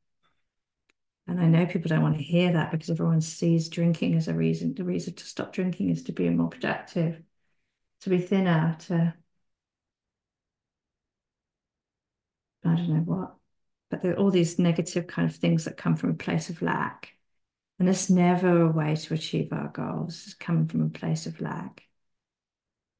And 1.29 1.39
I 1.39 1.45
know 1.45 1.65
people 1.65 1.89
don't 1.89 2.01
want 2.01 2.17
to 2.17 2.23
hear 2.23 2.53
that 2.53 2.71
because 2.71 2.89
everyone 2.89 3.21
sees 3.21 3.69
drinking 3.69 4.15
as 4.15 4.27
a 4.27 4.33
reason. 4.33 4.73
The 4.73 4.83
reason 4.83 5.13
to 5.13 5.25
stop 5.25 5.53
drinking 5.53 5.89
is 5.89 6.03
to 6.03 6.11
be 6.11 6.29
more 6.29 6.49
productive, 6.49 7.21
to 8.01 8.09
be 8.09 8.17
thinner, 8.19 8.75
to 8.87 9.13
I 12.65 12.75
don't 12.75 12.89
know 12.89 13.01
what 13.01 13.35
but 13.89 14.01
there 14.01 14.13
are 14.13 14.17
all 14.17 14.31
these 14.31 14.59
negative 14.59 15.07
kind 15.07 15.29
of 15.29 15.35
things 15.35 15.65
that 15.65 15.77
come 15.77 15.95
from 15.95 16.11
a 16.11 16.15
place 16.15 16.49
of 16.49 16.61
lack. 16.61 17.13
And 17.79 17.89
it's 17.89 18.09
never 18.09 18.61
a 18.61 18.71
way 18.71 18.95
to 18.95 19.13
achieve 19.13 19.51
our 19.51 19.69
goals, 19.69 20.23
it's 20.25 20.33
coming 20.33 20.67
from 20.67 20.81
a 20.81 20.89
place 20.89 21.25
of 21.25 21.41
lack. 21.41 21.83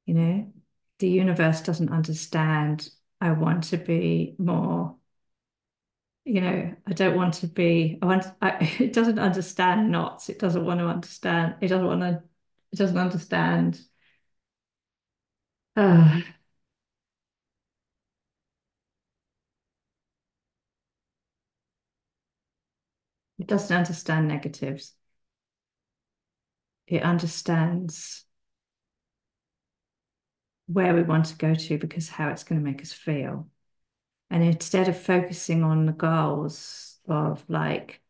You 0.06 0.14
know, 0.14 0.52
the 0.98 1.08
universe 1.08 1.60
doesn't 1.60 1.92
understand, 1.92 2.88
I 3.20 3.32
want 3.32 3.64
to 3.64 3.76
be 3.76 4.34
more, 4.38 4.96
you 6.30 6.40
know, 6.40 6.74
I 6.86 6.92
don't 6.92 7.16
want 7.16 7.34
to 7.34 7.46
be, 7.48 7.98
I 8.02 8.06
want, 8.06 8.24
I, 8.40 8.50
it 8.80 8.92
doesn't 8.92 9.18
understand 9.18 9.90
knots. 9.90 10.28
It 10.28 10.38
doesn't 10.38 10.64
want 10.64 10.80
to 10.80 10.86
understand, 10.86 11.56
it 11.60 11.68
doesn't 11.68 11.86
want 11.86 12.00
to, 12.02 12.22
it 12.72 12.76
doesn't 12.76 12.98
understand. 12.98 13.80
Uh, 15.76 16.20
It 23.40 23.48
doesn't 23.48 23.76
understand 23.76 24.28
negatives. 24.28 24.94
It 26.86 27.02
understands 27.02 28.26
where 30.66 30.94
we 30.94 31.02
want 31.02 31.26
to 31.26 31.36
go 31.36 31.54
to 31.54 31.78
because 31.78 32.08
how 32.08 32.28
it's 32.28 32.44
going 32.44 32.60
to 32.60 32.64
make 32.64 32.80
us 32.82 32.92
feel. 32.92 33.48
And 34.30 34.42
instead 34.42 34.88
of 34.88 35.00
focusing 35.00 35.64
on 35.64 35.86
the 35.86 35.92
goals 35.92 36.98
of 37.08 37.44
like, 37.48 38.00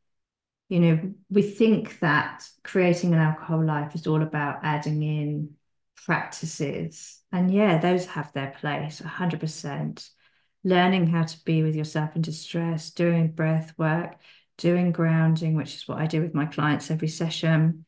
you 0.69 0.81
know, 0.81 1.15
we 1.31 1.43
think 1.43 2.01
that 2.01 2.49
creating 2.63 3.13
an 3.15 3.21
alcohol 3.21 3.65
life 3.65 3.95
is 3.95 4.07
all 4.07 4.23
about 4.23 4.61
adding 4.63 5.03
in 5.03 5.55
practices. 5.97 7.21
And 7.33 7.53
yeah, 7.53 7.79
those 7.79 8.07
have 8.07 8.33
their 8.33 8.53
place 8.59 9.01
100%. 9.01 10.09
Learning 10.63 11.07
how 11.07 11.23
to 11.25 11.45
be 11.45 11.63
with 11.63 11.75
yourself 11.75 12.15
in 12.17 12.23
distress, 12.23 12.91
doing 12.91 13.33
breath 13.33 13.73
work, 13.79 14.17
doing 14.59 14.93
grounding, 14.93 15.55
which 15.55 15.75
is 15.75 15.89
what 15.89 15.99
I 15.99 16.07
do 16.07 16.21
with 16.21 16.35
my 16.35 16.45
clients 16.47 16.91
every 16.91 17.09
session. 17.09 17.87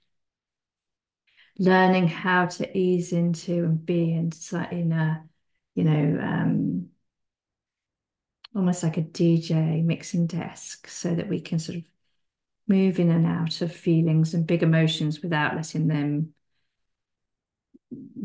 learning 1.58 2.08
how 2.08 2.46
to 2.46 2.76
ease 2.76 3.12
into 3.12 3.64
and 3.64 3.84
be 3.84 4.12
in, 4.12 4.30
in 4.70 4.92
a, 4.92 5.24
you 5.74 5.84
know, 5.84 6.20
um, 6.20 6.88
almost 8.54 8.82
like 8.82 8.96
a 8.96 9.02
DJ 9.02 9.82
mixing 9.82 10.26
desk 10.26 10.88
so 10.88 11.14
that 11.14 11.28
we 11.28 11.40
can 11.40 11.58
sort 11.58 11.78
of 11.78 11.84
move 12.68 13.00
in 13.00 13.10
and 13.10 13.26
out 13.26 13.60
of 13.60 13.74
feelings 13.74 14.34
and 14.34 14.46
big 14.46 14.62
emotions 14.62 15.20
without 15.22 15.56
letting 15.56 15.88
them 15.88 16.34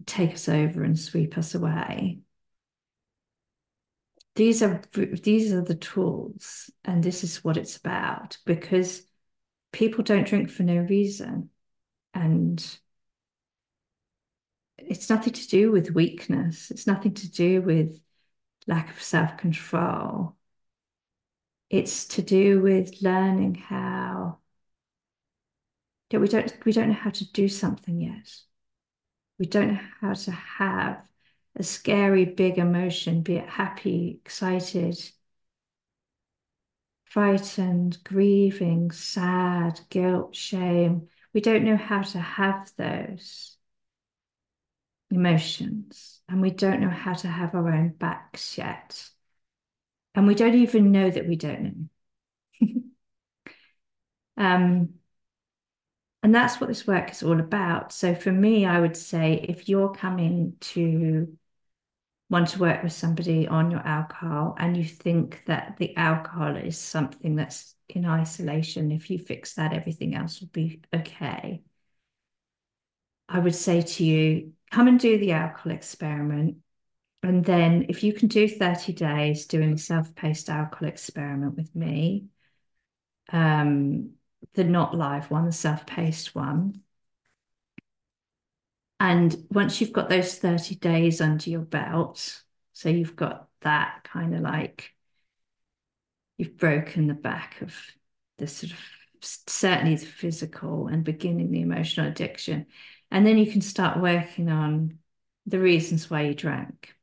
take 0.05 0.33
us 0.33 0.47
over 0.47 0.83
and 0.83 0.97
sweep 0.97 1.37
us 1.37 1.55
away. 1.55 2.19
These 4.35 4.61
are 4.61 4.81
these 4.93 5.51
are 5.51 5.63
the 5.63 5.75
tools, 5.75 6.69
and 6.85 7.03
this 7.03 7.23
is 7.23 7.43
what 7.43 7.57
it's 7.57 7.75
about 7.75 8.37
because 8.45 9.01
people 9.71 10.03
don't 10.03 10.27
drink 10.27 10.49
for 10.49 10.63
no 10.63 10.77
reason. 10.77 11.49
And 12.13 12.63
it's 14.77 15.09
nothing 15.09 15.33
to 15.33 15.47
do 15.47 15.71
with 15.71 15.91
weakness. 15.91 16.71
It's 16.71 16.87
nothing 16.87 17.15
to 17.15 17.31
do 17.31 17.61
with 17.61 17.99
lack 18.67 18.89
of 18.91 19.01
self 19.01 19.37
control. 19.37 20.35
It's 21.69 22.05
to 22.07 22.21
do 22.21 22.61
with 22.61 23.01
learning 23.01 23.55
how 23.55 24.39
that 26.09 26.19
we 26.21 26.27
don't 26.27 26.53
we 26.65 26.71
don't 26.71 26.89
know 26.89 26.93
how 26.95 27.09
to 27.09 27.31
do 27.31 27.47
something 27.47 28.01
yet. 28.01 28.29
We 29.39 29.45
don't 29.45 29.73
know 29.73 29.79
how 30.01 30.13
to 30.13 30.31
have 30.31 31.07
a 31.55 31.63
scary 31.63 32.25
big 32.25 32.57
emotion, 32.57 33.21
be 33.21 33.35
it 33.37 33.49
happy, 33.49 34.19
excited, 34.23 34.97
frightened, 37.05 37.97
grieving, 38.03 38.91
sad, 38.91 39.79
guilt, 39.89 40.35
shame. 40.35 41.07
We 41.33 41.41
don't 41.41 41.63
know 41.63 41.77
how 41.77 42.01
to 42.03 42.19
have 42.19 42.71
those 42.77 43.56
emotions, 45.09 46.21
and 46.29 46.41
we 46.41 46.51
don't 46.51 46.81
know 46.81 46.89
how 46.89 47.13
to 47.13 47.27
have 47.27 47.55
our 47.55 47.69
own 47.69 47.89
backs 47.89 48.57
yet. 48.57 49.09
And 50.15 50.27
we 50.27 50.35
don't 50.35 50.55
even 50.55 50.91
know 50.91 51.09
that 51.09 51.27
we 51.27 51.35
don't 51.35 51.89
know. 52.61 52.81
um, 54.37 54.89
and 56.23 56.33
that's 56.33 56.59
what 56.59 56.67
this 56.67 56.87
work 56.87 57.11
is 57.11 57.23
all 57.23 57.39
about. 57.39 57.93
So 57.93 58.15
for 58.15 58.31
me, 58.31 58.65
I 58.65 58.79
would 58.79 58.97
say 58.97 59.45
if 59.47 59.69
you're 59.69 59.93
coming 59.93 60.55
to 60.61 61.37
want 62.29 62.49
to 62.49 62.59
work 62.59 62.83
with 62.83 62.91
somebody 62.91 63.47
on 63.47 63.71
your 63.71 63.79
alcohol 63.79 64.55
and 64.59 64.75
you 64.75 64.83
think 64.83 65.43
that 65.45 65.77
the 65.77 65.95
alcohol 65.95 66.57
is 66.57 66.77
something 66.77 67.35
that's 67.35 67.75
in 67.87 68.05
isolation, 68.05 68.91
if 68.91 69.09
you 69.09 69.17
fix 69.19 69.53
that, 69.53 69.73
everything 69.73 70.15
else 70.15 70.41
will 70.41 70.49
be 70.49 70.81
okay. 70.93 71.61
I 73.29 73.39
would 73.39 73.55
say 73.55 73.81
to 73.81 74.03
you, 74.03 74.53
come 74.71 74.87
and 74.87 74.99
do 74.99 75.17
the 75.17 75.31
alcohol 75.31 75.71
experiment. 75.71 76.57
And 77.23 77.43
then, 77.43 77.87
if 77.89 78.03
you 78.03 78.13
can 78.13 78.27
do 78.27 78.47
30 78.47 78.93
days 78.93 79.47
doing 79.47 79.73
a 79.73 79.77
self 79.77 80.15
paced 80.15 80.49
alcohol 80.49 80.87
experiment 80.87 81.55
with 81.55 81.75
me, 81.75 82.27
um, 83.31 84.11
the 84.53 84.63
not 84.63 84.95
live 84.95 85.29
one, 85.31 85.45
the 85.45 85.51
self 85.51 85.85
paced 85.85 86.35
one, 86.35 86.81
and 88.99 89.35
once 89.51 89.79
you've 89.79 89.93
got 89.93 90.09
those 90.09 90.35
30 90.35 90.75
days 90.75 91.21
under 91.21 91.49
your 91.49 91.61
belt, 91.61 92.43
so 92.73 92.89
you've 92.89 93.15
got 93.15 93.47
that 93.61 94.01
kind 94.03 94.33
of 94.33 94.41
like, 94.41 94.93
you've 96.37 96.57
broken 96.57 97.07
the 97.07 97.13
back 97.13 97.61
of 97.61 97.75
the 98.37 98.47
sort 98.47 98.71
of 98.71 98.79
certainly 99.21 99.95
the 99.95 100.05
physical 100.05 100.87
and 100.87 101.03
beginning 101.03 101.51
the 101.51 101.61
emotional 101.61 102.07
addiction. 102.07 102.65
And 103.11 103.25
then 103.25 103.37
you 103.37 103.51
can 103.51 103.61
start 103.61 104.01
working 104.01 104.49
on 104.49 104.99
the 105.45 105.59
reasons 105.59 106.09
why 106.09 106.23
you 106.23 106.33
drank. 106.33 106.93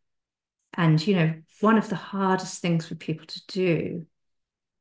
And, 0.74 1.04
you 1.06 1.16
know, 1.16 1.34
one 1.60 1.78
of 1.78 1.88
the 1.88 1.96
hardest 1.96 2.60
things 2.60 2.86
for 2.86 2.94
people 2.94 3.26
to 3.26 3.46
do 3.46 4.06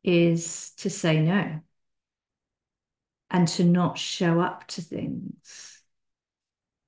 is 0.04 0.72
to 0.78 0.90
say 0.90 1.22
no 1.22 1.62
and 3.30 3.48
to 3.48 3.64
not 3.64 3.98
show 3.98 4.42
up 4.42 4.68
to 4.68 4.82
things 4.82 5.74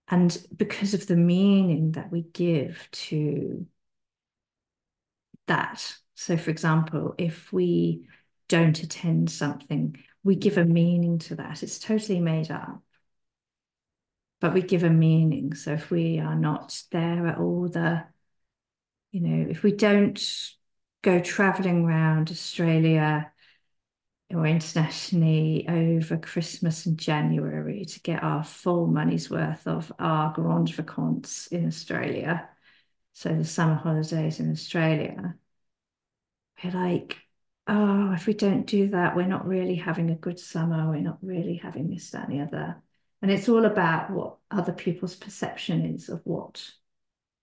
and 0.08 0.38
because 0.56 0.94
of 0.94 1.08
the 1.08 1.16
meaning 1.16 1.94
that 1.94 2.12
we 2.12 2.22
give 2.22 2.88
to 2.92 3.66
that. 5.48 5.96
So, 6.14 6.38
for 6.38 6.52
example, 6.52 7.16
if 7.18 7.52
we 7.52 8.08
don't 8.48 8.82
attend 8.82 9.32
something, 9.32 9.98
we 10.24 10.36
give 10.36 10.58
a 10.58 10.66
meaning 10.66 11.20
to 11.20 11.36
that. 11.36 11.64
It's 11.64 11.80
totally 11.80 12.20
made 12.20 12.52
up, 12.52 12.82
but 14.42 14.54
we 14.54 14.62
give 14.62 14.84
a 14.84 14.90
meaning. 14.90 15.54
So, 15.56 15.74
if 15.74 15.90
we 15.92 16.20
are 16.20 16.36
not 16.36 16.82
there 16.92 17.28
at 17.28 17.38
all 17.38 17.68
the, 17.70 18.04
you 19.12 19.22
know, 19.22 19.50
if 19.50 19.64
we 19.64 19.72
don't 19.72 20.20
go 21.02 21.20
traveling 21.20 21.86
around 21.86 22.32
Australia 22.32 23.32
or 24.32 24.46
internationally 24.48 25.66
over 25.70 26.18
Christmas 26.18 26.86
and 26.86 26.98
January 26.98 27.86
to 27.86 28.00
get 28.02 28.24
our 28.24 28.44
full 28.44 28.88
money's 28.88 29.30
worth 29.30 29.68
of 29.68 29.92
our 30.00 30.34
grand 30.34 30.70
vacances 30.70 31.48
in 31.52 31.68
Australia. 31.68 32.50
So 33.14 33.34
the 33.34 33.46
summer 33.46 33.76
holidays 33.76 34.40
in 34.40 34.52
Australia. 34.52 35.36
We're 36.64 36.72
like, 36.72 37.18
oh, 37.68 38.14
if 38.14 38.26
we 38.26 38.34
don't 38.34 38.66
do 38.66 38.90
that, 38.90 39.16
we're 39.16 39.28
not 39.28 39.48
really 39.48 39.76
having 39.76 40.10
a 40.10 40.16
good 40.16 40.40
summer. 40.40 40.90
We're 40.90 41.02
not 41.02 41.20
really 41.22 41.56
having 41.56 41.90
this, 41.90 42.10
that, 42.12 42.28
and 42.28 42.40
the 42.40 42.44
other. 42.44 42.82
And 43.22 43.32
it's 43.32 43.50
all 43.50 43.66
about 43.66 44.12
what 44.12 44.38
other 44.52 44.74
people's 44.74 45.16
perception 45.16 45.96
is 45.96 46.10
of 46.10 46.22
what 46.24 46.70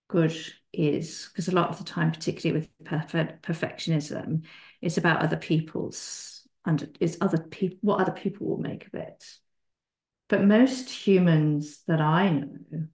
good 0.08 0.34
is. 0.72 1.28
Because 1.32 1.48
a 1.48 1.54
lot 1.54 1.70
of 1.70 1.78
the 1.78 1.84
time, 1.84 2.12
particularly 2.12 2.60
with 2.60 2.84
perfect 2.84 3.44
perfectionism, 3.44 4.44
it's 4.80 4.98
about 4.98 5.22
other 5.22 5.36
people's 5.36 6.46
and 6.64 6.96
it's 7.00 7.16
other 7.20 7.38
people 7.38 7.78
what 7.80 8.00
other 8.00 8.12
people 8.12 8.46
will 8.46 8.58
make 8.58 8.86
of 8.86 8.94
it. 8.94 9.24
But 10.28 10.44
most 10.44 10.88
humans 10.88 11.82
that 11.88 12.00
I 12.00 12.30
know 12.30 12.86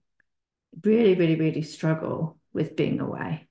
really, 0.83 1.15
really, 1.15 1.35
really 1.35 1.61
struggle 1.61 2.37
with 2.53 2.75
being 2.75 2.99
away 2.99 3.47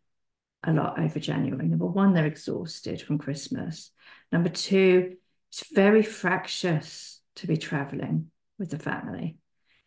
a 0.64 0.72
lot 0.72 0.98
over 0.98 1.20
January. 1.20 1.68
Number 1.68 1.86
one, 1.86 2.14
they're 2.14 2.26
exhausted 2.26 3.00
from 3.00 3.18
Christmas. 3.18 3.90
Number 4.32 4.48
two, 4.48 5.16
it's 5.50 5.72
very 5.72 6.02
fractious 6.02 7.20
to 7.36 7.46
be 7.46 7.56
traveling 7.56 8.30
with 8.58 8.70
the 8.70 8.78
family, 8.78 9.36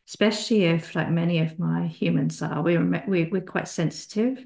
especially 0.08 0.64
if, 0.66 0.96
like 0.96 1.10
many 1.10 1.40
of 1.40 1.60
my 1.60 1.88
humans 1.88 2.42
are, 2.42 2.62
we're, 2.62 3.04
we're 3.08 3.42
quite 3.42 3.68
sensitive 3.68 4.46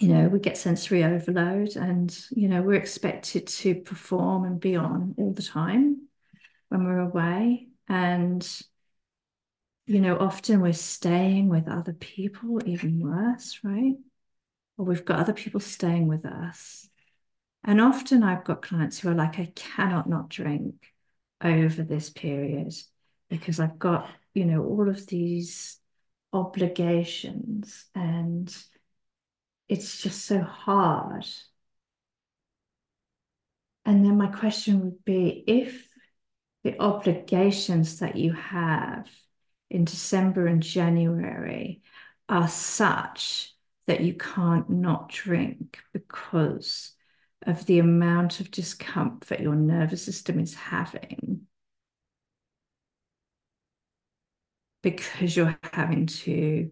you 0.00 0.08
know, 0.08 0.28
we 0.28 0.38
get 0.38 0.56
sensory 0.56 1.02
overload 1.02 1.74
and, 1.76 2.16
you 2.30 2.48
know, 2.48 2.62
we're 2.62 2.74
expected 2.74 3.46
to 3.48 3.74
perform 3.74 4.44
and 4.44 4.60
be 4.60 4.76
on 4.76 5.14
all 5.18 5.32
the 5.32 5.42
time 5.42 6.08
when 6.68 6.84
we're 6.84 7.00
away. 7.00 7.68
And, 7.88 8.48
you 9.86 10.00
know, 10.00 10.16
often 10.16 10.60
we're 10.60 10.72
staying 10.72 11.48
with 11.48 11.66
other 11.68 11.94
people, 11.94 12.60
even 12.64 13.00
worse, 13.00 13.58
right? 13.64 13.96
Or 14.76 14.84
we've 14.84 15.04
got 15.04 15.18
other 15.18 15.32
people 15.32 15.60
staying 15.60 16.06
with 16.06 16.24
us. 16.24 16.88
And 17.64 17.80
often 17.80 18.22
I've 18.22 18.44
got 18.44 18.62
clients 18.62 19.00
who 19.00 19.08
are 19.08 19.14
like, 19.14 19.40
I 19.40 19.50
cannot 19.56 20.08
not 20.08 20.28
drink 20.28 20.74
over 21.42 21.82
this 21.82 22.10
period 22.10 22.74
because 23.28 23.60
I've 23.60 23.78
got, 23.78 24.08
you 24.34 24.44
know, 24.44 24.64
all 24.64 24.88
of 24.88 25.06
these 25.06 25.78
obligations 26.32 27.86
and 27.94 28.54
it's 29.68 30.02
just 30.02 30.24
so 30.24 30.40
hard. 30.40 31.26
And 33.84 34.04
then 34.04 34.16
my 34.16 34.26
question 34.28 34.80
would 34.80 35.04
be 35.04 35.44
if 35.46 35.88
the 36.64 36.78
obligations 36.80 38.00
that 38.00 38.16
you 38.16 38.32
have 38.32 39.08
in 39.70 39.84
December 39.84 40.46
and 40.46 40.62
January 40.62 41.82
are 42.28 42.48
such 42.48 43.54
that 43.86 44.00
you 44.00 44.14
can't 44.14 44.68
not 44.68 45.08
drink 45.08 45.78
because 45.92 46.92
of 47.48 47.66
the 47.66 47.80
amount 47.80 48.38
of 48.38 48.50
discomfort 48.52 49.40
your 49.40 49.56
nervous 49.56 50.04
system 50.04 50.38
is 50.38 50.54
having 50.54 51.40
because 54.82 55.36
you're 55.36 55.58
having 55.72 56.06
to 56.06 56.70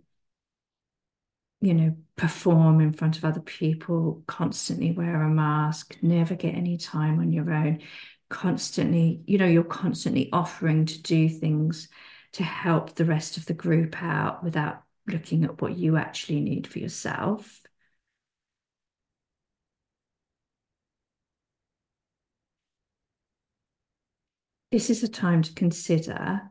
you 1.61 1.75
know, 1.75 1.97
perform 2.17 2.81
in 2.81 2.93
front 2.93 3.17
of 3.17 3.25
other 3.25 3.41
people, 3.41 4.23
constantly 4.27 4.93
wear 4.93 5.23
a 5.23 5.29
mask, 5.29 5.97
never 6.03 6.35
get 6.35 6.55
any 6.55 6.77
time 6.77 7.19
on 7.19 7.33
your 7.33 7.51
own, 7.51 7.81
constantly, 8.29 9.23
you 9.27 9.39
know, 9.39 9.47
you're 9.47 9.65
constantly 9.65 10.31
offering 10.33 10.87
to 10.87 11.03
do 11.03 11.29
things 11.29 11.89
to 12.33 12.45
help 12.45 12.95
the 12.95 13.05
rest 13.05 13.37
of 13.37 13.47
the 13.47 13.55
group 13.55 14.01
out 14.03 14.45
without 14.45 14.83
looking 15.07 15.45
at 15.45 15.61
what 15.63 15.77
you 15.77 15.97
actually 15.97 16.41
need 16.41 16.67
for 16.67 16.79
yourself. 16.79 17.66
This 24.71 24.91
is 24.91 25.03
a 25.03 25.09
time 25.09 25.43
to 25.43 25.55
consider 25.55 26.43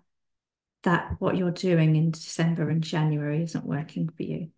that 0.83 1.15
what 1.19 1.35
you're 1.35 1.51
doing 1.51 1.95
in 1.95 2.11
December 2.11 2.69
and 2.69 2.83
January 2.83 3.43
isn't 3.43 3.65
working 3.65 4.09
for 4.09 4.23
you. 4.23 4.51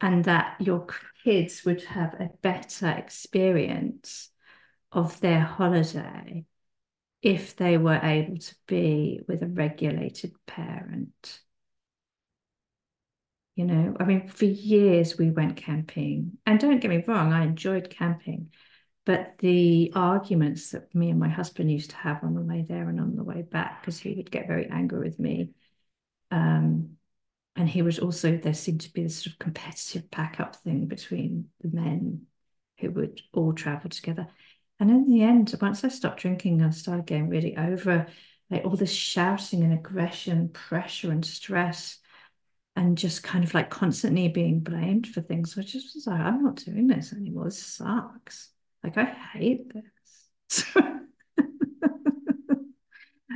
And 0.00 0.24
that 0.24 0.56
your 0.60 0.86
kids 1.24 1.64
would 1.64 1.82
have 1.84 2.14
a 2.14 2.30
better 2.42 2.88
experience 2.88 4.30
of 4.92 5.20
their 5.20 5.40
holiday 5.40 6.46
if 7.22 7.54
they 7.56 7.76
were 7.76 8.00
able 8.02 8.38
to 8.38 8.54
be 8.66 9.20
with 9.28 9.42
a 9.42 9.46
regulated 9.46 10.32
parent. 10.46 11.40
You 13.56 13.66
know, 13.66 13.94
I 14.00 14.04
mean, 14.04 14.28
for 14.28 14.46
years 14.46 15.18
we 15.18 15.30
went 15.30 15.56
camping, 15.56 16.38
and 16.46 16.58
don't 16.58 16.80
get 16.80 16.88
me 16.88 17.04
wrong, 17.06 17.32
I 17.32 17.44
enjoyed 17.44 17.90
camping, 17.90 18.52
but 19.06 19.34
the 19.38 19.92
arguments 19.94 20.70
that 20.70 20.94
me 20.94 21.10
and 21.10 21.18
my 21.18 21.28
husband 21.28 21.70
used 21.70 21.90
to 21.90 21.96
have 21.96 22.22
on 22.22 22.34
the 22.34 22.42
way 22.42 22.64
there 22.68 22.88
and 22.88 23.00
on 23.00 23.16
the 23.16 23.24
way 23.24 23.42
back, 23.42 23.80
because 23.80 23.98
he 23.98 24.14
would 24.14 24.30
get 24.30 24.46
very 24.46 24.68
angry 24.68 25.00
with 25.00 25.18
me. 25.18 25.50
Um, 26.30 26.96
and 27.56 27.68
he 27.68 27.82
was 27.82 27.98
also, 27.98 28.36
there 28.36 28.54
seemed 28.54 28.82
to 28.82 28.92
be 28.92 29.02
this 29.02 29.16
sort 29.16 29.32
of 29.32 29.38
competitive 29.38 30.10
pack 30.10 30.38
up 30.38 30.56
thing 30.56 30.86
between 30.86 31.48
the 31.60 31.68
men 31.68 32.26
who 32.78 32.90
would 32.92 33.20
all 33.32 33.52
travel 33.52 33.90
together. 33.90 34.28
And 34.78 34.90
in 34.90 35.10
the 35.10 35.22
end, 35.22 35.54
once 35.60 35.84
I 35.84 35.88
stopped 35.88 36.20
drinking, 36.20 36.62
I 36.62 36.70
started 36.70 37.06
getting 37.06 37.28
really 37.28 37.56
over 37.56 38.06
like 38.50 38.64
all 38.64 38.76
this 38.76 38.92
shouting 38.92 39.62
and 39.62 39.72
aggression, 39.72 40.48
pressure 40.48 41.10
and 41.10 41.24
stress, 41.24 41.98
and 42.76 42.96
just 42.96 43.22
kind 43.22 43.44
of 43.44 43.52
like 43.52 43.70
constantly 43.70 44.28
being 44.28 44.60
blamed 44.60 45.06
for 45.06 45.20
things. 45.20 45.54
So 45.54 45.60
I 45.60 45.64
just 45.64 45.94
was 45.94 46.06
like, 46.06 46.20
I'm 46.20 46.42
not 46.42 46.56
doing 46.56 46.86
this 46.86 47.12
anymore. 47.12 47.44
This 47.44 47.62
sucks. 47.62 48.50
Like, 48.82 48.96
I 48.96 49.04
hate 49.04 49.72
this. 49.72 50.66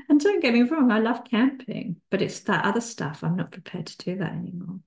and 0.08 0.20
don't 0.20 0.40
get 0.40 0.54
me 0.54 0.62
wrong, 0.62 0.90
I 0.90 0.98
love 1.00 1.24
camping, 1.24 2.00
but 2.10 2.22
it's 2.22 2.40
that 2.40 2.64
other 2.64 2.80
stuff. 2.80 3.22
I'm 3.22 3.36
not 3.36 3.52
prepared 3.52 3.86
to 3.86 3.98
do 3.98 4.16
that 4.18 4.32
anymore. 4.32 4.80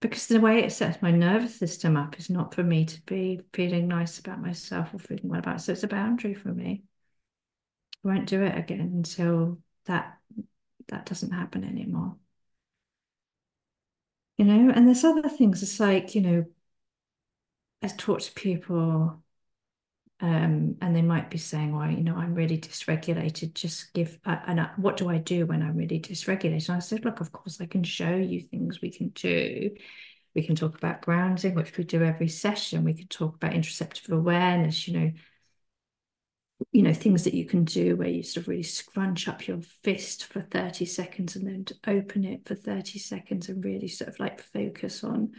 Because 0.00 0.26
the 0.28 0.40
way 0.40 0.64
it 0.64 0.72
sets 0.72 1.02
my 1.02 1.10
nervous 1.10 1.58
system 1.58 1.96
up 1.96 2.18
is 2.18 2.30
not 2.30 2.54
for 2.54 2.62
me 2.62 2.86
to 2.86 3.02
be 3.02 3.42
feeling 3.52 3.86
nice 3.86 4.18
about 4.18 4.40
myself 4.40 4.94
or 4.94 4.98
feeling 4.98 5.28
well 5.28 5.40
about 5.40 5.56
it. 5.56 5.60
So 5.60 5.72
it's 5.72 5.82
a 5.82 5.88
boundary 5.88 6.34
for 6.34 6.48
me. 6.48 6.84
I 8.04 8.08
won't 8.08 8.28
do 8.28 8.42
it 8.42 8.56
again 8.56 8.80
until 8.80 9.58
that 9.84 10.16
that 10.88 11.06
doesn't 11.06 11.32
happen 11.32 11.64
anymore. 11.64 12.16
You 14.38 14.46
know, 14.46 14.72
and 14.74 14.86
there's 14.86 15.04
other 15.04 15.28
things. 15.28 15.62
It's 15.62 15.78
like, 15.78 16.14
you 16.14 16.22
know, 16.22 16.46
I 17.82 17.88
talk 17.88 18.20
to 18.20 18.32
people 18.32 19.22
um, 20.20 20.76
and 20.82 20.94
they 20.94 21.02
might 21.02 21.30
be 21.30 21.38
saying, 21.38 21.74
well, 21.74 21.90
you 21.90 22.02
know, 22.02 22.14
I'm 22.14 22.34
really 22.34 22.58
dysregulated. 22.58 23.54
Just 23.54 23.92
give, 23.94 24.18
uh, 24.26 24.36
and 24.46 24.68
what 24.76 24.98
do 24.98 25.08
I 25.08 25.16
do 25.16 25.46
when 25.46 25.62
I'm 25.62 25.76
really 25.76 25.98
dysregulated? 25.98 26.68
And 26.68 26.76
I 26.76 26.80
said, 26.80 27.04
look, 27.06 27.20
of 27.20 27.32
course, 27.32 27.60
I 27.60 27.66
can 27.66 27.82
show 27.82 28.14
you 28.14 28.42
things 28.42 28.82
we 28.82 28.90
can 28.90 29.08
do. 29.08 29.70
We 30.34 30.42
can 30.42 30.56
talk 30.56 30.76
about 30.76 31.00
grounding, 31.00 31.54
which 31.54 31.76
we 31.76 31.84
do 31.84 32.04
every 32.04 32.28
session. 32.28 32.84
We 32.84 32.94
can 32.94 33.08
talk 33.08 33.36
about 33.36 33.52
interoceptive 33.52 34.10
awareness, 34.10 34.86
you 34.86 34.98
know, 34.98 35.12
you 36.72 36.82
know, 36.82 36.92
things 36.92 37.24
that 37.24 37.34
you 37.34 37.46
can 37.46 37.64
do 37.64 37.96
where 37.96 38.08
you 38.08 38.22
sort 38.22 38.44
of 38.44 38.48
really 38.48 38.62
scrunch 38.62 39.26
up 39.26 39.48
your 39.48 39.60
fist 39.82 40.26
for 40.26 40.42
30 40.42 40.84
seconds 40.84 41.34
and 41.34 41.46
then 41.46 41.64
open 41.86 42.24
it 42.24 42.46
for 42.46 42.54
30 42.54 42.98
seconds 42.98 43.48
and 43.48 43.64
really 43.64 43.88
sort 43.88 44.08
of 44.08 44.20
like 44.20 44.40
focus 44.40 45.02
on 45.02 45.32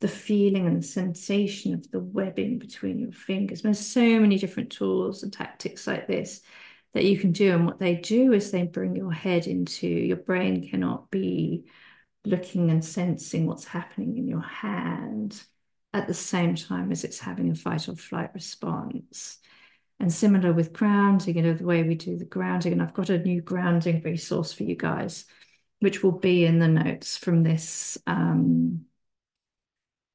the 0.00 0.08
feeling 0.08 0.66
and 0.66 0.84
sensation 0.84 1.74
of 1.74 1.90
the 1.90 2.00
webbing 2.00 2.58
between 2.58 2.98
your 2.98 3.12
fingers. 3.12 3.62
There's 3.62 3.78
so 3.78 4.20
many 4.20 4.38
different 4.38 4.70
tools 4.70 5.22
and 5.22 5.32
tactics 5.32 5.86
like 5.86 6.06
this 6.06 6.42
that 6.94 7.04
you 7.04 7.18
can 7.18 7.32
do. 7.32 7.52
And 7.52 7.66
what 7.66 7.78
they 7.78 7.96
do 7.96 8.32
is 8.32 8.50
they 8.50 8.64
bring 8.64 8.96
your 8.96 9.12
head 9.12 9.46
into 9.46 9.86
your 9.86 10.16
brain 10.16 10.68
cannot 10.68 11.10
be 11.10 11.64
looking 12.24 12.70
and 12.70 12.84
sensing 12.84 13.46
what's 13.46 13.64
happening 13.64 14.16
in 14.16 14.26
your 14.26 14.40
hand 14.40 15.42
at 15.92 16.08
the 16.08 16.14
same 16.14 16.54
time 16.54 16.90
as 16.90 17.04
it's 17.04 17.18
having 17.18 17.50
a 17.50 17.54
fight 17.54 17.88
or 17.88 17.94
flight 17.94 18.30
response. 18.34 19.38
And 20.00 20.12
similar 20.12 20.52
with 20.52 20.72
grounding, 20.72 21.36
you 21.36 21.42
know, 21.42 21.54
the 21.54 21.64
way 21.64 21.82
we 21.84 21.94
do 21.94 22.16
the 22.16 22.24
grounding. 22.24 22.72
And 22.72 22.82
I've 22.82 22.94
got 22.94 23.10
a 23.10 23.18
new 23.18 23.40
grounding 23.40 24.02
resource 24.02 24.52
for 24.52 24.64
you 24.64 24.74
guys, 24.74 25.24
which 25.78 26.02
will 26.02 26.18
be 26.18 26.44
in 26.44 26.58
the 26.58 26.68
notes 26.68 27.16
from 27.16 27.42
this 27.42 27.96
um, 28.06 28.86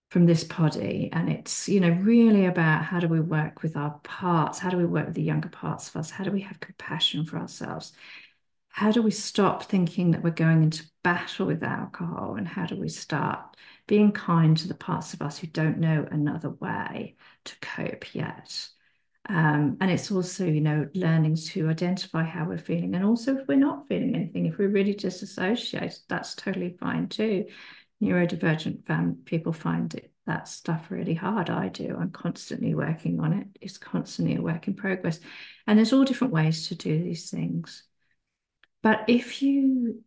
from 0.10 0.26
this 0.26 0.44
poddy 0.44 1.10
and 1.14 1.30
it's 1.30 1.70
you 1.70 1.80
know 1.80 1.92
really 2.02 2.46
about 2.46 2.84
how 2.84 3.00
do 3.00 3.08
we 3.08 3.20
work 3.20 3.62
with 3.62 3.78
our 3.78 4.00
parts? 4.04 4.60
How 4.60 4.70
do 4.70 4.78
we 4.78 4.86
work 4.86 5.06
with 5.08 5.16
the 5.16 5.22
younger 5.22 5.50
parts 5.50 5.90
of 5.90 5.98
us? 5.98 6.10
How 6.10 6.24
do 6.24 6.32
we 6.32 6.42
have 6.42 6.60
compassion 6.60 7.26
for 7.26 7.38
ourselves? 7.38 7.94
How 8.70 8.92
do 8.92 9.02
we 9.02 9.12
stop 9.12 9.64
thinking 9.64 10.12
that 10.12 10.24
we're 10.24 10.32
going 10.32 10.64
into 10.64 10.86
battle 11.04 11.48
with 11.48 11.64
alcohol? 11.64 12.36
And 12.38 12.48
how 12.48 12.66
do 12.66 12.76
we 12.76 12.90
start 12.90 13.56
being 13.88 14.12
kind 14.12 14.56
to 14.58 14.68
the 14.68 14.74
parts 14.76 15.14
of 15.14 15.22
us 15.22 15.38
who 15.40 15.48
don't 15.48 15.80
know 15.80 16.08
another 16.10 16.50
way 16.50 17.16
to 17.46 17.60
cope 17.62 18.16
yet? 18.16 18.68
Um, 19.28 19.78
and 19.80 19.92
it's 19.92 20.12
also 20.12 20.46
you 20.46 20.62
know 20.62 20.88
learning 20.96 21.36
to 21.36 21.70
identify 21.70 22.24
how 22.24 22.46
we're 22.46 22.58
feeling. 22.58 22.96
And 22.96 23.06
also 23.06 23.38
if 23.38 23.48
we're 23.48 23.58
not 23.58 23.88
feeling 23.88 24.16
anything 24.16 24.48
if 24.48 24.58
we're 24.58 24.70
really 24.70 24.96
disassociated 24.96 26.00
that's 26.08 26.34
totally 26.34 26.76
fine 26.80 27.10
too 27.10 27.46
neurodivergent 28.02 28.86
fam- 28.86 29.20
people 29.26 29.54
find 29.54 29.94
it, 29.96 30.12
that 30.26 30.48
stuff 30.48 30.90
really 30.90 31.14
hard. 31.14 31.50
I 31.50 31.68
do. 31.70 31.98
I'm 32.00 32.12
constantly 32.12 32.76
working 32.76 33.20
on 33.20 33.34
it. 33.34 33.48
It's 33.62 33.78
constantly 33.78 34.36
a 34.36 34.42
work 34.42 34.68
in 34.68 34.76
progress. 34.76 35.20
And 35.68 35.78
there's 35.78 35.94
all 35.94 36.06
different 36.06 36.34
ways 36.34 36.68
to 36.68 36.76
do 36.76 37.04
these 37.04 37.30
things. 37.30 37.84
But 38.82 39.06
if 39.08 39.42
you 39.42 40.04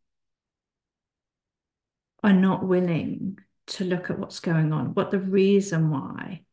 are 2.22 2.32
not 2.32 2.64
willing 2.64 3.38
to 3.66 3.84
look 3.84 4.10
at 4.10 4.18
what's 4.18 4.40
going 4.40 4.72
on, 4.72 4.94
what 4.94 5.10
the 5.10 5.18
reason 5.18 5.90
why 5.90 6.44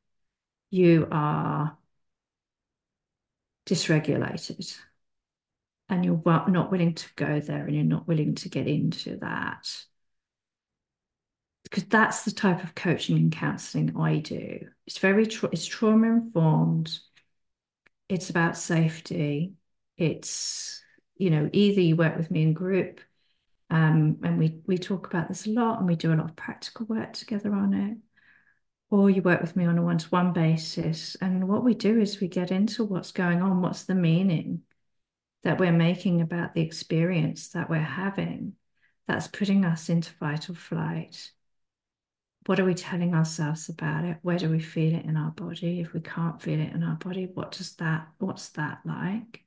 you 0.70 1.08
are 1.12 1.78
dysregulated, 3.66 4.78
and 5.90 6.06
you're 6.06 6.22
not 6.26 6.72
willing 6.72 6.94
to 6.96 7.08
go 7.16 7.40
there 7.40 7.66
and 7.66 7.76
you're 7.76 7.84
not 7.84 8.08
willing 8.08 8.36
to 8.36 8.50
get 8.50 8.68
into 8.68 9.18
that, 9.18 9.68
because 11.64 11.84
that's 11.86 12.24
the 12.24 12.32
type 12.32 12.64
of 12.64 12.76
coaching 12.76 13.18
and 13.18 13.32
counseling 13.32 13.96
I 13.98 14.18
do. 14.18 14.68
It's 14.88 14.98
very 14.98 15.26
tra- 15.26 15.50
it's 15.52 15.66
trauma 15.66 16.08
informed. 16.08 16.98
It's 18.08 18.30
about 18.30 18.58
safety. 18.58 19.54
It's 19.98 20.82
you 21.18 21.30
know 21.30 21.50
either 21.54 21.82
you 21.82 21.96
work 21.96 22.18
with 22.18 22.32
me 22.32 22.44
in 22.44 22.54
group, 22.54 23.02
um, 23.70 24.18
and 24.24 24.40
we 24.40 24.62
we 24.66 24.78
talk 24.78 25.08
about 25.08 25.28
this 25.28 25.46
a 25.46 25.52
lot, 25.52 25.80
and 25.80 25.88
we 25.88 25.96
do 25.96 26.14
a 26.14 26.16
lot 26.16 26.30
of 26.30 26.36
practical 26.36 26.86
work 26.88 27.14
together 27.14 27.54
on 27.54 27.74
it, 27.74 27.98
or 28.90 29.10
you 29.10 29.22
work 29.22 29.42
with 29.42 29.56
me 29.56 29.66
on 29.66 29.78
a 29.78 29.84
one 29.84 30.00
to 30.00 30.10
one 30.10 30.34
basis. 30.34 31.16
And 31.22 31.48
what 31.48 31.64
we 31.64 31.76
do 31.76 32.00
is 32.00 32.20
we 32.20 32.28
get 32.28 32.52
into 32.52 32.84
what's 32.84 33.12
going 33.12 33.42
on, 33.42 33.62
what's 33.62 33.84
the 33.84 33.96
meaning 33.96 34.62
that 35.44 35.60
we're 35.60 35.72
making 35.72 36.22
about 36.22 36.54
the 36.54 36.62
experience 36.62 37.50
that 37.50 37.70
we're 37.70 37.78
having, 37.80 38.54
that's 39.08 39.28
putting 39.28 39.64
us 39.66 39.90
into 39.90 40.12
fight 40.12 40.50
or 40.50 40.56
flight 40.56 41.32
what 42.46 42.60
are 42.60 42.66
we 42.66 42.74
telling 42.74 43.14
ourselves 43.14 43.70
about 43.70 44.06
it? 44.06 44.18
Where 44.22 44.38
do 44.38 44.50
we 44.50 44.60
feel 44.60 44.96
it 44.96 45.06
in 45.06 45.18
our 45.18 45.32
body? 45.32 45.82
If 45.82 45.94
we 45.94 46.00
can't 46.02 46.42
feel 46.42 46.60
it 46.60 46.74
in 46.74 46.84
our 46.84 46.96
body 46.96 47.30
what 47.34 47.52
does 47.52 47.76
that 47.76 48.08
what's 48.18 48.50
that 48.50 48.80
like? 48.86 49.44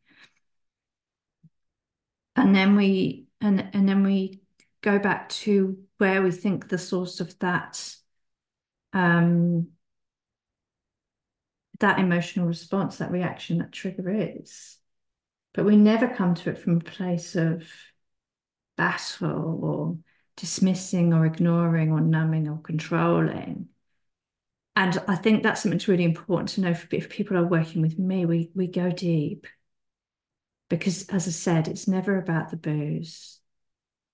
And 2.37 2.55
then 2.55 2.77
we 2.77 3.27
and 3.41 3.71
and 3.73 3.89
then 3.89 4.05
we 4.05 4.41
go 4.81 4.99
back 4.99 5.29
to 5.29 5.79
where 5.99 6.23
we 6.23 6.31
think 6.31 6.69
the 6.69 6.79
source 6.79 7.21
of 7.21 7.39
that 7.41 7.95
um 8.93 9.69
that 11.81 11.99
emotional 11.99 12.47
response 12.47 12.99
that 12.99 13.11
reaction 13.11 13.59
that 13.59 13.73
trigger 13.73 14.11
is. 14.11 14.79
But 15.55 15.65
we 15.65 15.77
never 15.77 16.09
come 16.09 16.35
to 16.37 16.51
it 16.51 16.59
from 16.59 16.77
a 16.77 16.81
place 16.81 17.35
of 17.37 17.69
battle 18.77 19.65
or 19.65 19.99
dismissing 20.37 21.13
or 21.13 21.27
ignoring 21.27 21.93
or 21.93 22.01
numbing 22.01 22.49
or 22.49 22.59
controlling. 22.59 23.69
And 24.75 25.03
I 25.07 25.17
think 25.17 25.43
that's 25.43 25.63
something 25.63 25.77
that's 25.79 25.89
really 25.89 26.05
important 26.05 26.49
to 26.51 26.63
know. 26.63 26.75
If 26.91 27.11
people 27.11 27.37
are 27.37 27.47
working 27.47 27.83
with 27.83 27.99
me, 27.99 28.25
we 28.25 28.51
we 28.55 28.67
go 28.67 28.91
deep 28.91 29.47
because, 30.71 31.07
as 31.11 31.29
I 31.29 31.31
said, 31.31 31.69
it's 31.69 31.87
never 31.87 32.17
about 32.17 32.51
the 32.51 32.57
booze, 32.57 33.41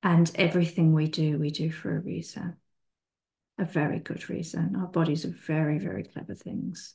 and 0.02 0.30
everything 0.34 0.92
we 0.92 1.06
do, 1.06 1.38
we 1.38 1.50
do 1.50 1.70
for 1.70 1.96
a 1.96 2.00
reason, 2.00 2.56
a 3.58 3.64
very 3.64 4.00
good 4.00 4.28
reason. 4.28 4.74
Our 4.76 4.88
bodies 4.88 5.24
are 5.24 5.34
very, 5.46 5.78
very 5.78 6.02
clever 6.02 6.34
things. 6.34 6.94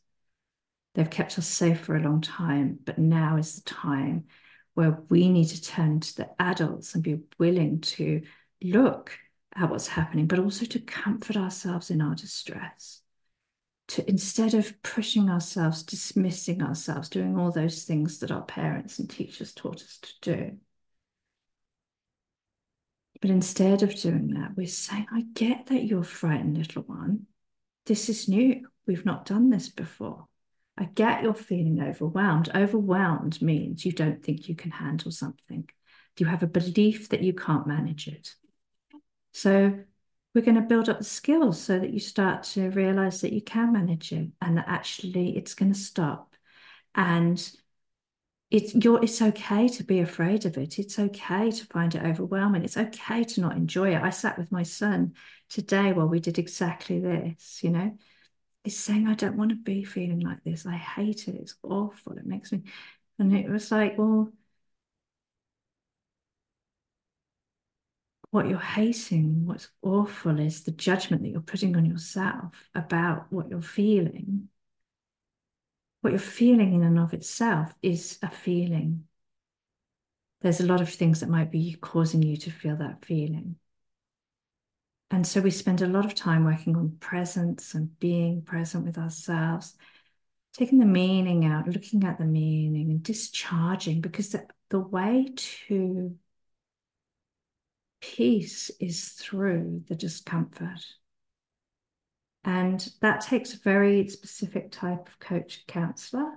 They've 0.96 1.10
kept 1.10 1.40
us 1.40 1.48
safe 1.48 1.80
for 1.80 1.96
a 1.96 2.02
long 2.02 2.20
time, 2.20 2.80
but 2.84 2.98
now 2.98 3.38
is 3.38 3.56
the 3.56 3.62
time 3.62 4.26
where 4.74 5.00
we 5.10 5.30
need 5.30 5.46
to 5.46 5.62
turn 5.62 6.02
to 6.02 6.16
the 6.18 6.30
adults 6.40 6.94
and 6.94 7.04
be 7.04 7.22
willing 7.40 7.80
to 7.82 8.24
look 8.64 9.18
at 9.56 9.70
what's 9.70 9.88
happening, 9.88 10.28
but 10.28 10.40
also 10.40 10.66
to 10.66 10.80
comfort 10.80 11.38
ourselves 11.38 11.90
in 11.92 12.02
our 12.02 12.16
distress. 12.16 13.02
To 13.90 14.10
instead 14.10 14.54
of 14.54 14.82
pushing 14.82 15.30
ourselves, 15.30 15.84
dismissing 15.84 16.62
ourselves, 16.64 17.10
doing 17.10 17.38
all 17.38 17.52
those 17.52 17.84
things 17.84 18.20
that 18.20 18.32
our 18.32 18.42
parents 18.42 18.98
and 18.98 19.10
teachers 19.10 19.54
taught 19.54 19.82
us 19.82 20.00
to 20.02 20.14
do. 20.22 20.58
But 23.22 23.30
instead 23.30 23.84
of 23.84 23.96
doing 23.96 24.34
that, 24.34 24.56
we're 24.56 24.68
saying, 24.68 25.08
I 25.12 25.22
get 25.34 25.68
that 25.68 25.84
you're 25.84 26.04
frightened, 26.04 26.58
little 26.58 26.84
one. 26.84 27.28
This 27.86 28.10
is 28.10 28.28
new. 28.28 28.68
We've 28.86 29.06
not 29.06 29.26
done 29.26 29.50
this 29.50 29.70
before. 29.70 30.26
I 30.78 30.86
get 30.86 31.24
you're 31.24 31.34
feeling 31.34 31.82
overwhelmed. 31.82 32.50
Overwhelmed 32.54 33.42
means 33.42 33.86
you 33.86 33.92
don't 33.92 34.24
think 34.24 34.50
you 34.50 34.56
can 34.56 34.72
handle 34.72 35.12
something. 35.12 35.70
Do 36.16 36.24
you 36.24 36.30
have 36.30 36.44
a 36.44 36.48
belief 36.48 37.10
that 37.10 37.22
you 37.22 37.34
can't 37.34 37.68
manage 37.68 38.08
it. 38.08 38.34
So 39.34 39.80
we're 40.34 40.42
going 40.42 40.56
to 40.56 40.62
build 40.62 40.90
up 40.90 41.00
the 41.00 41.04
skills 41.04 41.62
so 41.62 41.78
that 41.78 41.92
you 41.92 42.00
start 42.00 42.44
to 42.44 42.70
realize 42.70 43.22
that 43.22 43.34
you 43.34 43.42
can 43.42 43.74
manage 43.74 44.12
it 44.12 44.30
and 44.42 44.58
that 44.58 44.68
actually 44.68 45.38
it's 45.38 45.54
going 45.54 45.74
to 45.74 45.80
stop. 45.80 46.36
And 46.96 47.38
it's 48.50 48.76
you're 48.76 49.04
it's 49.04 49.22
okay 49.22 49.68
to 49.68 49.84
be 49.84 50.00
afraid 50.00 50.46
of 50.46 50.58
it. 50.58 50.78
It's 50.78 51.00
okay 51.00 51.50
to 51.50 51.66
find 51.66 51.94
it 51.96 52.04
overwhelming. 52.04 52.64
It's 52.64 52.78
okay 52.78 53.24
to 53.24 53.42
not 53.42 53.58
enjoy 53.58 53.96
it. 53.96 54.02
I 54.02 54.12
sat 54.12 54.38
with 54.38 54.52
my 54.52 54.64
son 54.64 55.16
today 55.50 55.92
while 55.92 56.08
we 56.08 56.20
did 56.20 56.38
exactly 56.38 57.00
this, 57.00 57.64
you 57.64 57.72
know. 57.72 57.98
He's 58.64 58.78
saying, 58.80 59.08
I 59.08 59.16
don't 59.16 59.36
want 59.36 59.50
to 59.50 59.56
be 59.56 59.84
feeling 59.84 60.22
like 60.22 60.44
this. 60.44 60.66
I 60.66 60.78
hate 60.78 61.28
it. 61.28 61.36
It's 61.36 61.56
awful. 61.64 62.14
It 62.14 62.26
makes 62.26 62.52
me 62.52 62.62
and 63.20 63.36
it 63.36 63.50
was 63.50 63.72
like, 63.72 63.98
well, 63.98 64.32
what 68.34 68.50
you're 68.50 68.58
hating, 68.58 69.46
what's 69.46 69.70
awful 69.84 70.40
is 70.40 70.64
the 70.64 70.72
judgment 70.72 71.22
that 71.22 71.30
you're 71.30 71.40
putting 71.40 71.78
on 71.78 71.86
yourself 71.86 72.68
about 72.74 73.28
what 73.30 73.48
you're 73.48 73.62
feeling. 73.62 74.50
What 76.02 76.10
you're 76.10 76.20
feeling 76.20 76.74
in 76.74 76.82
and 76.82 76.98
of 76.98 77.14
itself 77.14 77.72
is 77.84 78.18
a 78.24 78.30
feeling. 78.32 79.04
There's 80.42 80.62
a 80.62 80.66
lot 80.66 80.82
of 80.82 80.90
things 80.90 81.20
that 81.20 81.30
might 81.30 81.52
be 81.52 81.78
causing 81.80 82.24
you 82.24 82.36
to 82.38 82.50
feel 82.50 82.76
that 82.78 83.06
feeling. 83.06 83.58
And 85.12 85.28
so 85.28 85.40
we 85.40 85.52
spend 85.52 85.84
a 85.84 85.88
lot 85.88 86.06
of 86.06 86.16
time 86.16 86.44
working 86.44 86.76
on 86.76 86.98
presence 87.00 87.76
and 87.76 88.00
being 88.00 88.42
present 88.42 88.84
with 88.84 88.98
ourselves, 88.98 89.76
taking 90.58 90.80
the 90.80 90.88
meaning 90.88 91.46
out, 91.46 91.68
looking 91.68 92.04
at 92.04 92.18
the 92.18 92.26
meaning 92.26 92.90
and 92.90 93.04
discharging, 93.04 94.02
because 94.02 94.30
the, 94.30 94.48
the 94.72 94.80
way 94.80 95.28
to 95.68 96.16
peace 98.14 98.70
is 98.80 99.10
through 99.10 99.82
the 99.88 99.96
discomfort. 99.96 100.86
And 102.44 102.88
that 103.02 103.22
takes 103.22 103.54
a 103.54 103.60
very 103.60 104.08
specific 104.08 104.72
type 104.72 105.08
of 105.08 105.20
coach 105.20 105.66
counselor. 105.68 106.34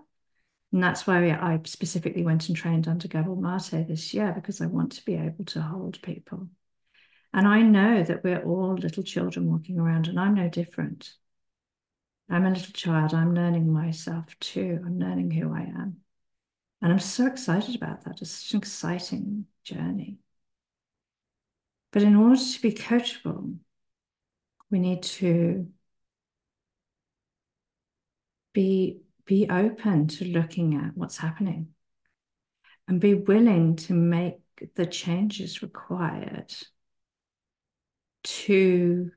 And 0.73 0.83
that's 0.83 1.07
why 1.07 1.31
I 1.31 1.61
specifically 1.65 2.23
went 2.23 2.49
and 2.49 2.57
trained 2.57 2.89
under 2.89 3.09
Gabor 3.09 3.37
Mate 3.37 3.87
this 3.87 4.15
year 4.15 4.33
because 4.33 4.61
I 4.61 4.67
want 4.67 4.93
to 4.93 5.05
be 5.05 5.17
able 5.17 5.45
to 5.47 5.61
hold 5.61 6.01
people. 6.01 6.49
And 7.35 7.47
I 7.47 7.61
know 7.61 8.03
that 8.03 8.25
we're 8.25 8.43
all 8.43 8.75
little 8.75 9.03
children 9.03 9.51
walking 9.51 9.79
around, 9.79 10.09
and 10.09 10.19
I'm 10.19 10.35
no 10.35 10.49
different. 10.49 11.13
I'm 12.31 12.47
a 12.47 12.51
little 12.51 12.73
child. 12.73 13.13
I'm 13.13 13.35
learning 13.35 13.71
myself 13.71 14.25
too. 14.41 14.81
I'm 14.85 14.99
learning 14.99 15.31
who 15.31 15.55
I 15.55 15.61
am. 15.61 15.99
And 16.81 16.93
I'm 16.93 16.99
so 16.99 17.27
excited 17.27 17.75
about 17.77 18.05
that. 18.05 18.23
It's 18.23 18.31
such 18.31 18.55
an 18.55 18.59
exciting 18.59 19.47
journey. 19.65 20.19
But 21.97 22.03
in 22.03 22.15
order 22.15 22.39
to 22.39 22.61
be 22.61 22.73
coachable, 22.73 23.57
we 24.71 24.81
need 24.81 25.03
to 25.03 25.67
be, 28.53 29.01
be 29.25 29.49
open 29.49 30.07
to 30.09 30.27
looking 30.27 30.75
at 30.75 30.95
what's 30.95 31.17
happening 31.17 31.69
and 32.87 33.01
be 33.01 33.15
willing 33.15 33.77
to 33.77 33.95
make 33.95 34.41
the 34.75 34.85
changes 34.85 35.63
required 35.63 36.55
to 38.25 39.11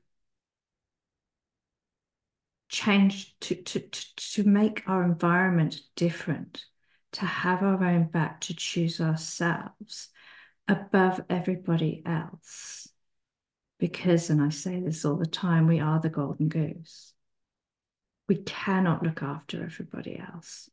change 2.70 3.38
to, 3.40 3.56
to, 3.56 3.80
to, 3.80 4.16
to 4.16 4.44
make 4.44 4.84
our 4.86 5.04
environment 5.04 5.82
different 5.96 6.64
to 7.12 7.26
have 7.26 7.62
our 7.62 7.84
own 7.84 8.04
back 8.04 8.40
to 8.40 8.56
choose 8.56 9.02
ourselves 9.02 10.08
above 10.70 11.20
everybody 11.28 12.02
else. 12.06 12.88
Because, 13.78 14.30
and 14.30 14.40
I 14.40 14.50
say 14.50 14.80
this 14.80 15.04
all 15.04 15.16
the 15.16 15.26
time, 15.26 15.66
we 15.66 15.80
are 15.80 15.98
the 16.00 16.08
golden 16.08 16.48
goose. 16.48 17.12
We 18.28 18.36
cannot 18.36 19.02
look 19.02 19.22
after 19.22 19.64
everybody 19.64 20.18
else 20.18 20.70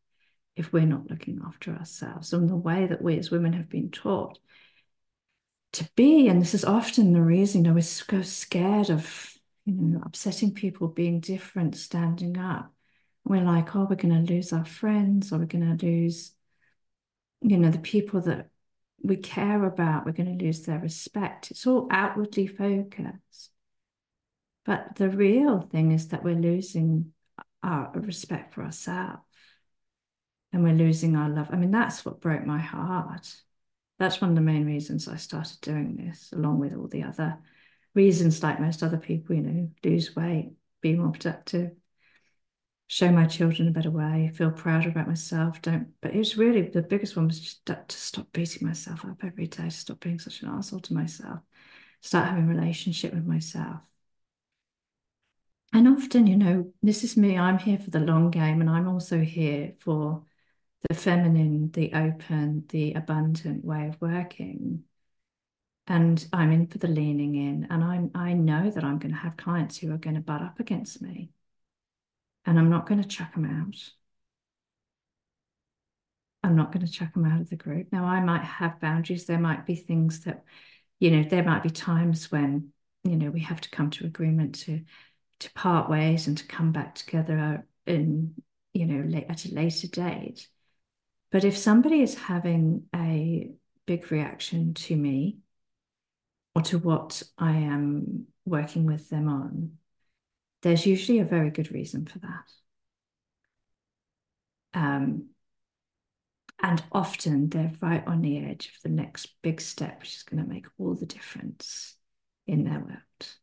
if 0.55 0.71
we're 0.71 0.85
not 0.85 1.09
looking 1.09 1.41
after 1.45 1.73
ourselves. 1.73 2.31
And 2.31 2.47
the 2.47 2.55
way 2.55 2.85
that 2.85 3.01
we 3.01 3.17
as 3.17 3.31
women 3.31 3.53
have 3.53 3.69
been 3.69 3.89
taught 3.89 4.37
to 5.73 5.89
be, 5.95 6.27
and 6.27 6.41
this 6.41 6.53
is 6.53 6.65
often 6.65 7.13
the 7.13 7.21
reason, 7.21 7.63
you 7.63 7.69
know, 7.69 7.75
we're 7.75 7.81
so 7.81 8.21
scared 8.21 8.89
of, 8.91 9.33
you 9.65 9.73
know, 9.73 10.01
upsetting 10.05 10.53
people, 10.53 10.87
being 10.87 11.19
different, 11.19 11.75
standing 11.75 12.37
up. 12.37 12.71
We're 13.23 13.43
like, 13.43 13.75
oh, 13.75 13.87
we're 13.89 13.95
going 13.95 14.25
to 14.25 14.33
lose 14.33 14.53
our 14.53 14.65
friends, 14.65 15.31
or 15.31 15.39
we're 15.39 15.45
going 15.45 15.77
to 15.77 15.85
lose, 15.85 16.31
you 17.41 17.57
know, 17.57 17.71
the 17.71 17.79
people 17.79 18.21
that 18.21 18.49
we 19.01 19.17
care 19.17 19.63
about, 19.65 20.05
we're 20.05 20.11
going 20.11 20.37
to 20.37 20.45
lose 20.45 20.61
their 20.61 20.79
respect. 20.79 21.51
It's 21.51 21.67
all 21.67 21.87
outwardly 21.91 22.47
focused. 22.47 23.51
But 24.65 24.95
the 24.95 25.09
real 25.09 25.61
thing 25.61 25.91
is 25.91 26.09
that 26.09 26.23
we're 26.23 26.35
losing 26.35 27.13
our 27.63 27.91
respect 27.93 28.53
for 28.53 28.63
ourselves 28.63 29.21
and 30.51 30.63
we're 30.63 30.73
losing 30.73 31.15
our 31.15 31.29
love. 31.29 31.49
I 31.51 31.55
mean, 31.55 31.71
that's 31.71 32.03
what 32.03 32.21
broke 32.21 32.45
my 32.45 32.59
heart. 32.59 33.33
That's 33.99 34.21
one 34.21 34.31
of 34.31 34.35
the 34.35 34.41
main 34.41 34.65
reasons 34.65 35.07
I 35.07 35.15
started 35.15 35.59
doing 35.61 35.95
this, 35.95 36.31
along 36.33 36.59
with 36.59 36.73
all 36.75 36.87
the 36.87 37.03
other 37.03 37.37
reasons, 37.95 38.43
like 38.43 38.59
most 38.59 38.83
other 38.83 38.97
people, 38.97 39.35
you 39.35 39.41
know, 39.41 39.69
lose 39.83 40.15
weight, 40.15 40.51
be 40.81 40.93
more 40.93 41.11
productive, 41.11 41.71
show 42.87 43.11
my 43.11 43.25
children 43.25 43.67
a 43.67 43.71
better 43.71 43.91
way, 43.91 44.31
feel 44.33 44.51
prouder 44.51 44.89
about 44.89 45.07
myself. 45.07 45.61
Don't, 45.61 45.89
but 46.01 46.15
it 46.15 46.17
was 46.17 46.37
really 46.37 46.61
the 46.61 46.81
biggest 46.81 47.15
one 47.15 47.27
was 47.27 47.39
just 47.39 47.65
to 47.65 47.77
stop 47.89 48.31
beating 48.31 48.65
myself 48.65 49.03
up 49.05 49.23
every 49.23 49.47
day, 49.47 49.65
to 49.65 49.71
stop 49.71 49.99
being 49.99 50.19
such 50.19 50.41
an 50.41 50.49
asshole 50.49 50.79
to 50.81 50.93
myself, 50.93 51.39
start 52.01 52.29
having 52.29 52.45
a 52.45 52.47
relationship 52.47 53.13
with 53.13 53.25
myself. 53.25 53.81
And 55.73 55.87
often, 55.87 56.27
you 56.27 56.37
know, 56.37 56.71
this 56.81 57.03
is 57.03 57.17
me, 57.17 57.37
I'm 57.37 57.57
here 57.59 57.77
for 57.77 57.89
the 57.89 57.99
long 57.99 58.31
game, 58.31 58.61
and 58.61 58.69
I'm 58.69 58.87
also 58.87 59.19
here 59.19 59.73
for 59.79 60.23
the 60.87 60.95
feminine, 60.95 61.71
the 61.71 61.93
open, 61.93 62.65
the 62.69 62.93
abundant 62.93 63.65
way 63.65 63.87
of 63.87 63.99
working. 64.01 64.83
And 65.87 66.25
I'm 66.31 66.51
in 66.51 66.67
for 66.67 66.77
the 66.77 66.87
leaning 66.87 67.35
in, 67.35 67.67
and 67.69 67.83
I'm 67.83 68.11
I 68.15 68.33
know 68.33 68.69
that 68.69 68.83
I'm 68.83 68.99
going 68.99 69.13
to 69.13 69.19
have 69.19 69.37
clients 69.37 69.77
who 69.77 69.93
are 69.93 69.97
going 69.97 70.15
to 70.15 70.21
butt 70.21 70.41
up 70.41 70.59
against 70.59 71.01
me 71.01 71.31
and 72.47 72.57
I'm 72.57 72.69
not 72.69 72.87
going 72.87 73.01
to 73.01 73.07
chuck 73.07 73.33
them 73.33 73.45
out. 73.45 73.75
I'm 76.43 76.55
not 76.55 76.71
going 76.71 76.85
to 76.85 76.91
chuck 76.91 77.13
them 77.13 77.25
out 77.25 77.41
of 77.41 77.49
the 77.49 77.57
group. 77.57 77.89
Now, 77.91 78.05
I 78.05 78.21
might 78.21 78.43
have 78.43 78.79
boundaries. 78.79 79.25
There 79.25 79.37
might 79.37 79.65
be 79.65 79.75
things 79.75 80.21
that, 80.21 80.45
you 80.99 81.11
know, 81.11 81.27
there 81.29 81.43
might 81.43 81.61
be 81.61 81.69
times 81.69 82.31
when, 82.31 82.69
you 83.03 83.17
know, 83.17 83.29
we 83.29 83.41
have 83.41 83.59
to 83.61 83.69
come 83.69 83.89
to 83.91 84.05
agreement 84.05 84.55
to 84.61 84.81
to 85.39 85.53
part 85.53 85.87
ways 85.87 86.25
and 86.25 86.35
to 86.35 86.47
come 86.47 86.71
back 86.71 86.95
together 86.95 87.67
in, 87.85 88.33
you 88.73 88.87
know, 88.87 89.19
at 89.29 89.45
a 89.45 89.53
later 89.53 89.87
date. 89.87 90.47
But 91.31 91.43
if 91.43 91.55
somebody 91.55 92.01
is 92.01 92.15
having 92.15 92.85
a 92.95 93.51
big 93.85 94.11
reaction 94.11 94.73
to 94.73 94.95
me 94.95 95.37
or 96.55 96.63
to 96.63 96.79
what 96.79 97.21
I 97.37 97.51
am 97.51 98.25
working 98.45 98.87
with 98.87 99.09
them 99.09 99.27
on, 99.27 99.77
there's 100.67 100.85
usually 100.85 101.19
a 101.19 101.25
very 101.25 101.49
good 101.49 101.71
reason 101.71 102.05
for 102.05 102.19
that. 102.19 102.51
Um, 104.73 105.29
and 106.61 106.83
often 106.91 107.47
they're 107.47 107.71
right 107.81 108.05
on 108.05 108.21
the 108.21 108.39
edge 108.39 108.67
of 108.75 108.81
the 108.83 108.89
next 108.89 109.41
big 109.41 109.61
step, 109.61 110.01
which 110.01 110.17
is 110.17 110.23
going 110.23 110.43
to 110.43 110.49
make 110.49 110.65
all 110.77 110.93
the 110.93 111.05
difference 111.05 111.95
in 112.47 112.65
their 112.65 112.79
world. 112.79 113.37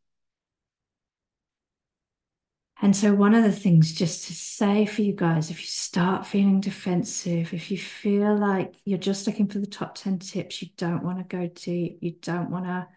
And 2.79 2.95
so, 2.95 3.11
one 3.15 3.33
of 3.33 3.43
the 3.43 3.51
things 3.51 3.91
just 3.91 4.27
to 4.27 4.33
say 4.33 4.85
for 4.85 5.01
you 5.01 5.13
guys 5.13 5.49
if 5.49 5.61
you 5.61 5.67
start 5.67 6.27
feeling 6.27 6.61
defensive, 6.61 7.55
if 7.55 7.71
you 7.71 7.77
feel 7.79 8.37
like 8.37 8.75
you're 8.83 8.99
just 8.99 9.25
looking 9.25 9.47
for 9.47 9.57
the 9.57 9.65
top 9.65 9.95
10 9.95 10.19
tips, 10.19 10.61
you 10.61 10.67
don't 10.77 11.03
want 11.03 11.17
to 11.17 11.23
go 11.23 11.47
deep, 11.47 11.97
you 12.01 12.11
don't 12.21 12.51
want 12.51 12.65
to, 12.65 12.87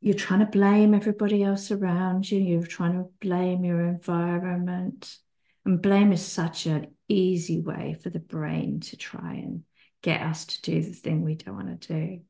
you're 0.00 0.14
trying 0.14 0.40
to 0.40 0.46
blame 0.46 0.94
everybody 0.94 1.42
else 1.42 1.70
around 1.70 2.30
you, 2.30 2.38
you're 2.38 2.62
trying 2.66 2.94
to 2.94 3.10
blame 3.20 3.64
your 3.64 3.80
environment. 3.80 5.16
And 5.64 5.82
blame 5.82 6.12
is 6.12 6.24
such 6.24 6.66
an 6.66 6.94
easy 7.08 7.60
way 7.60 7.96
for 8.02 8.08
the 8.08 8.18
brain 8.18 8.80
to 8.80 8.96
try 8.96 9.34
and 9.34 9.64
get 10.02 10.22
us 10.22 10.46
to 10.46 10.62
do 10.62 10.82
the 10.82 10.92
thing 10.92 11.22
we 11.22 11.34
don't 11.34 11.54
want 11.54 11.80
to 11.82 11.92
do. 11.92 12.20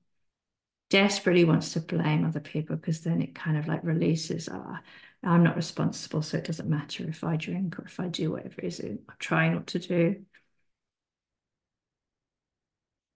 Desperately 0.91 1.45
wants 1.45 1.75
to 1.75 1.81
blame 1.81 2.25
other 2.25 2.41
people 2.41 2.75
because 2.75 3.03
then 3.03 3.23
it 3.23 3.37
kind 3.37 3.57
of 3.57 3.69
like 3.69 3.85
releases, 3.85 4.49
ah, 4.51 4.81
I'm 5.23 5.45
not 5.45 5.55
responsible, 5.55 6.23
so 6.23 6.39
it 6.39 6.45
doesn't 6.45 6.69
matter 6.69 7.09
if 7.09 7.23
I 7.23 7.37
drink 7.37 7.79
or 7.79 7.85
if 7.85 8.01
I 8.01 8.09
do 8.09 8.33
whatever 8.33 8.55
it 8.59 8.65
is 8.65 8.81
I'm 8.81 8.99
trying 9.21 9.55
not 9.55 9.69
to 9.69 9.79
do. 9.79 10.25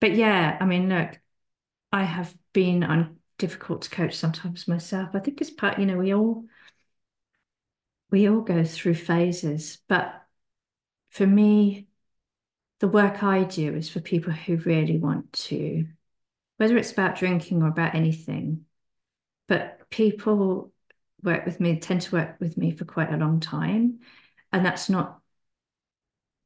But 0.01 0.15
yeah, 0.15 0.59
I 0.61 0.65
mean, 0.67 0.89
look, 0.89 1.19
I 1.91 2.05
have 2.05 2.33
been 2.53 2.85
on 2.85 3.19
difficult 3.39 3.83
to 3.83 3.91
coach 3.91 4.15
sometimes 4.15 4.69
myself. 4.69 5.11
I 5.15 5.19
think 5.19 5.41
it's 5.41 5.51
part, 5.51 5.79
you 5.79 5.87
know, 5.87 5.97
we 5.97 6.15
all 6.15 6.45
we 8.11 8.29
all 8.29 8.43
go 8.43 8.65
through 8.65 8.95
phases, 8.95 9.79
but 9.89 10.23
for 11.11 11.27
me, 11.27 11.89
the 12.81 12.89
work 12.89 13.23
I 13.23 13.45
do 13.45 13.75
is 13.75 13.89
for 13.89 14.01
people 14.01 14.33
who 14.33 14.57
really 14.57 14.99
want 14.99 15.33
to, 15.33 15.87
whether 16.59 16.77
it's 16.77 16.93
about 16.93 17.17
drinking 17.17 17.63
or 17.63 17.69
about 17.69 17.95
anything, 17.95 18.67
but 19.49 19.89
people 19.91 20.73
work 21.23 21.47
with 21.47 21.59
me, 21.61 21.79
tend 21.79 22.03
to 22.03 22.15
work 22.15 22.37
with 22.39 22.57
me 22.57 22.71
for 22.71 22.85
quite 22.85 23.13
a 23.13 23.17
long 23.17 23.41
time. 23.41 24.01
And 24.53 24.65
that's 24.65 24.89
not 24.89 25.21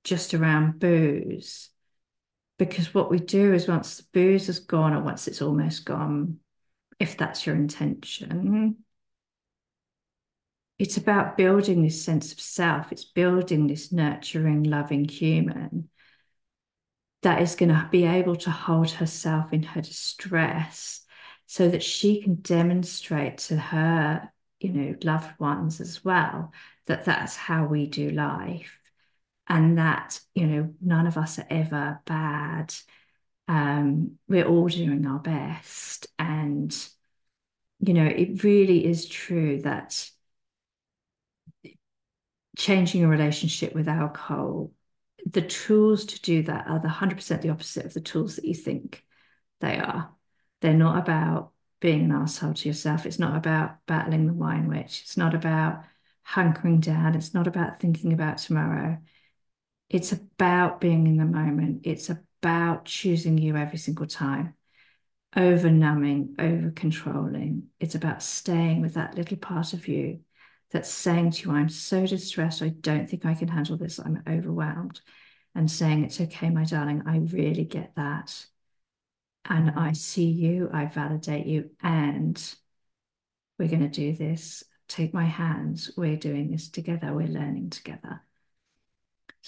just 0.04 0.32
around 0.32 0.78
booze, 0.78 1.70
because 2.58 2.94
what 2.94 3.10
we 3.10 3.18
do 3.18 3.52
is 3.52 3.68
once 3.68 3.98
the 3.98 4.04
booze 4.12 4.48
is 4.48 4.60
gone 4.60 4.94
or 4.94 5.02
once 5.02 5.28
it's 5.28 5.42
almost 5.42 5.84
gone, 5.84 6.38
if 7.00 7.16
that's 7.16 7.46
your 7.46 7.54
intention, 7.56 8.76
it's 10.78 10.96
about 10.96 11.36
building 11.36 11.82
this 11.82 12.02
sense 12.02 12.32
of 12.32 12.40
self. 12.40 12.92
It's 12.92 13.04
building 13.04 13.66
this 13.66 13.92
nurturing, 13.92 14.64
loving 14.64 15.08
human 15.08 15.88
that 17.22 17.42
is 17.42 17.56
going 17.56 17.70
to 17.70 17.88
be 17.90 18.04
able 18.04 18.36
to 18.36 18.50
hold 18.50 18.90
herself 18.90 19.52
in 19.52 19.62
her 19.62 19.80
distress 19.80 21.04
so 21.46 21.68
that 21.68 21.82
she 21.82 22.22
can 22.22 22.36
demonstrate 22.36 23.38
to 23.38 23.56
her, 23.56 24.32
you 24.60 24.72
know, 24.72 24.94
loved 25.02 25.38
ones 25.40 25.80
as 25.80 26.04
well 26.04 26.52
that 26.86 27.04
that's 27.04 27.36
how 27.36 27.66
we 27.66 27.86
do 27.86 28.10
life 28.10 28.78
and 29.48 29.78
that, 29.78 30.20
you 30.34 30.46
know, 30.46 30.74
none 30.80 31.06
of 31.06 31.16
us 31.16 31.38
are 31.38 31.46
ever 31.50 32.00
bad. 32.04 32.72
Um, 33.48 34.18
we're 34.28 34.46
all 34.46 34.68
doing 34.68 35.06
our 35.06 35.18
best. 35.18 36.06
And, 36.18 36.76
you 37.80 37.94
know, 37.94 38.06
it 38.06 38.44
really 38.44 38.84
is 38.84 39.08
true 39.08 39.62
that 39.62 40.10
changing 42.56 43.04
a 43.04 43.08
relationship 43.08 43.74
with 43.74 43.88
alcohol, 43.88 44.72
the 45.24 45.42
tools 45.42 46.04
to 46.06 46.20
do 46.20 46.42
that 46.42 46.66
are 46.68 46.78
the 46.78 46.88
100% 46.88 47.42
the 47.42 47.50
opposite 47.50 47.86
of 47.86 47.94
the 47.94 48.00
tools 48.00 48.36
that 48.36 48.44
you 48.44 48.54
think 48.54 49.04
they 49.60 49.78
are. 49.78 50.12
They're 50.60 50.74
not 50.74 50.98
about 50.98 51.52
being 51.80 52.04
an 52.04 52.12
asshole 52.12 52.54
to 52.54 52.68
yourself. 52.68 53.06
It's 53.06 53.18
not 53.18 53.36
about 53.36 53.76
battling 53.86 54.26
the 54.26 54.34
wine 54.34 54.68
witch. 54.68 55.02
It's 55.04 55.16
not 55.16 55.34
about 55.34 55.84
hunkering 56.26 56.80
down. 56.80 57.14
It's 57.14 57.32
not 57.32 57.46
about 57.46 57.80
thinking 57.80 58.12
about 58.12 58.38
tomorrow. 58.38 58.98
It's 59.88 60.12
about 60.12 60.80
being 60.80 61.06
in 61.06 61.16
the 61.16 61.24
moment. 61.24 61.82
It's 61.84 62.10
about 62.10 62.24
choosing 62.84 63.38
you 63.38 63.56
every 63.56 63.78
single 63.78 64.06
time, 64.06 64.54
over 65.36 65.70
numbing, 65.70 66.34
over 66.38 66.70
controlling. 66.70 67.68
It's 67.80 67.94
about 67.94 68.22
staying 68.22 68.80
with 68.80 68.94
that 68.94 69.14
little 69.14 69.36
part 69.36 69.72
of 69.72 69.88
you 69.88 70.20
that's 70.70 70.90
saying 70.90 71.30
to 71.30 71.48
you, 71.48 71.54
I'm 71.54 71.68
so 71.68 72.06
distressed. 72.06 72.62
I 72.62 72.68
don't 72.68 73.08
think 73.08 73.24
I 73.24 73.34
can 73.34 73.48
handle 73.48 73.76
this. 73.76 73.98
I'm 73.98 74.22
overwhelmed. 74.28 75.00
And 75.54 75.70
saying, 75.70 76.04
It's 76.04 76.20
okay, 76.20 76.50
my 76.50 76.64
darling. 76.64 77.02
I 77.06 77.18
really 77.18 77.64
get 77.64 77.96
that. 77.96 78.46
And 79.46 79.70
I 79.70 79.92
see 79.92 80.26
you. 80.26 80.70
I 80.72 80.86
validate 80.86 81.46
you. 81.46 81.70
And 81.82 82.40
we're 83.58 83.68
going 83.68 83.80
to 83.80 83.88
do 83.88 84.12
this. 84.12 84.62
Take 84.88 85.12
my 85.14 85.24
hands. 85.24 85.90
We're 85.96 86.16
doing 86.16 86.50
this 86.50 86.68
together. 86.68 87.12
We're 87.12 87.28
learning 87.28 87.70
together. 87.70 88.22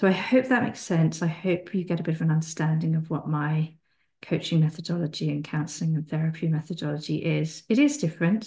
So 0.00 0.06
I 0.06 0.12
hope 0.12 0.46
that 0.46 0.62
makes 0.62 0.80
sense. 0.80 1.20
I 1.20 1.26
hope 1.26 1.74
you 1.74 1.84
get 1.84 2.00
a 2.00 2.02
bit 2.02 2.14
of 2.14 2.22
an 2.22 2.30
understanding 2.30 2.96
of 2.96 3.10
what 3.10 3.28
my 3.28 3.74
coaching 4.22 4.60
methodology 4.60 5.28
and 5.28 5.44
counseling 5.44 5.94
and 5.94 6.08
therapy 6.08 6.48
methodology 6.48 7.22
is. 7.22 7.64
It 7.68 7.78
is 7.78 7.98
different. 7.98 8.46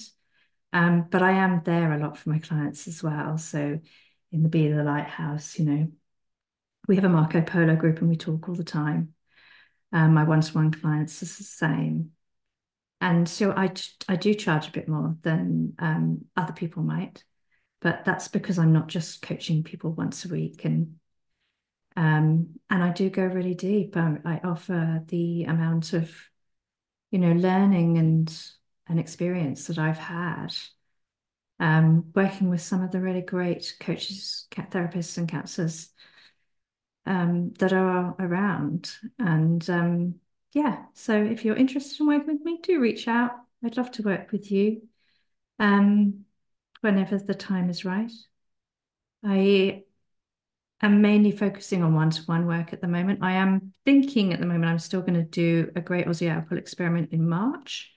Um, 0.73 1.05
but 1.11 1.21
I 1.21 1.33
am 1.33 1.61
there 1.63 1.93
a 1.93 1.99
lot 1.99 2.17
for 2.17 2.31
my 2.31 2.39
clients 2.39 2.87
as 2.87 3.03
well. 3.03 3.37
So 3.37 3.79
in 4.31 4.41
the 4.41 4.49
Be 4.49 4.67
the 4.67 4.83
Lighthouse, 4.83 5.59
you 5.59 5.65
know, 5.65 5.87
we 6.87 6.95
have 6.95 7.05
a 7.05 7.09
Marco 7.09 7.41
Polo 7.41 7.75
group 7.75 7.99
and 7.99 8.09
we 8.09 8.15
talk 8.15 8.49
all 8.49 8.55
the 8.55 8.63
time. 8.63 9.13
Um, 9.91 10.15
my 10.15 10.23
one-to-one 10.23 10.71
clients 10.71 11.21
is 11.21 11.37
the 11.37 11.43
same. 11.43 12.13
And 12.99 13.29
so 13.29 13.51
I, 13.51 13.71
I 14.07 14.15
do 14.15 14.33
charge 14.33 14.69
a 14.69 14.71
bit 14.71 14.87
more 14.87 15.17
than 15.21 15.75
um, 15.77 16.25
other 16.35 16.53
people 16.53 16.81
might, 16.81 17.23
but 17.79 18.05
that's 18.05 18.27
because 18.27 18.57
I'm 18.57 18.73
not 18.73 18.87
just 18.87 19.21
coaching 19.21 19.61
people 19.61 19.91
once 19.91 20.25
a 20.25 20.29
week 20.29 20.65
and 20.65 20.95
um, 21.95 22.59
and 22.69 22.83
I 22.83 22.91
do 22.91 23.09
go 23.09 23.23
really 23.23 23.53
deep. 23.53 23.95
I, 23.97 24.17
I 24.25 24.41
offer 24.43 25.03
the 25.07 25.43
amount 25.43 25.93
of, 25.93 26.11
you 27.11 27.19
know, 27.19 27.33
learning 27.33 27.97
and 27.97 28.41
an 28.87 28.99
experience 28.99 29.67
that 29.67 29.77
I've 29.77 29.97
had 29.97 30.53
um, 31.59 32.11
working 32.15 32.49
with 32.49 32.61
some 32.61 32.83
of 32.83 32.91
the 32.91 32.99
really 32.99 33.21
great 33.21 33.75
coaches, 33.79 34.47
therapists, 34.51 35.17
and 35.17 35.29
counselors 35.29 35.89
um, 37.05 37.53
that 37.59 37.73
are 37.73 38.15
around. 38.19 38.91
And 39.19 39.67
um, 39.69 40.15
yeah, 40.53 40.85
so 40.93 41.15
if 41.15 41.45
you're 41.45 41.55
interested 41.55 41.99
in 41.99 42.07
working 42.07 42.33
with 42.33 42.43
me, 42.43 42.59
do 42.61 42.79
reach 42.79 43.07
out. 43.07 43.31
I'd 43.63 43.77
love 43.77 43.91
to 43.91 44.03
work 44.03 44.31
with 44.31 44.51
you 44.51 44.81
um, 45.59 46.25
whenever 46.81 47.17
the 47.17 47.33
time 47.33 47.69
is 47.69 47.85
right. 47.85 48.11
I 49.23 49.83
am 50.81 51.01
mainly 51.01 51.31
focusing 51.31 51.83
on 51.83 51.93
one 51.93 52.09
to 52.09 52.21
one 52.23 52.45
work 52.45 52.73
at 52.73 52.81
the 52.81 52.87
moment. 52.87 53.19
I 53.21 53.33
am 53.33 53.73
thinking 53.85 54.33
at 54.33 54.39
the 54.39 54.45
moment 54.45 54.65
I'm 54.65 54.79
still 54.79 55.01
going 55.01 55.13
to 55.13 55.23
do 55.23 55.71
a 55.75 55.81
great 55.81 56.07
Aussie 56.07 56.29
Apple 56.29 56.57
experiment 56.57 57.13
in 57.13 57.27
March. 57.27 57.93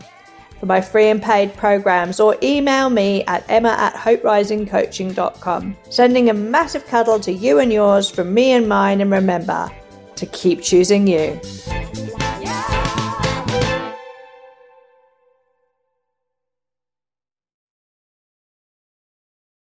for 0.61 0.67
my 0.67 0.79
free 0.79 1.09
and 1.09 1.21
paid 1.21 1.53
programs 1.57 2.19
or 2.19 2.37
email 2.43 2.91
me 2.91 3.25
at 3.25 3.43
emma 3.49 3.75
at 3.79 3.95
hoperisingcoaching.com. 3.95 5.75
Sending 5.89 6.29
a 6.29 6.33
massive 6.33 6.85
cuddle 6.85 7.19
to 7.19 7.33
you 7.33 7.57
and 7.57 7.73
yours 7.73 8.09
from 8.09 8.31
me 8.31 8.51
and 8.51 8.69
mine, 8.69 9.01
and 9.01 9.11
remember 9.11 9.69
to 10.15 10.25
keep 10.27 10.61
choosing 10.61 11.07
you. 11.07 11.41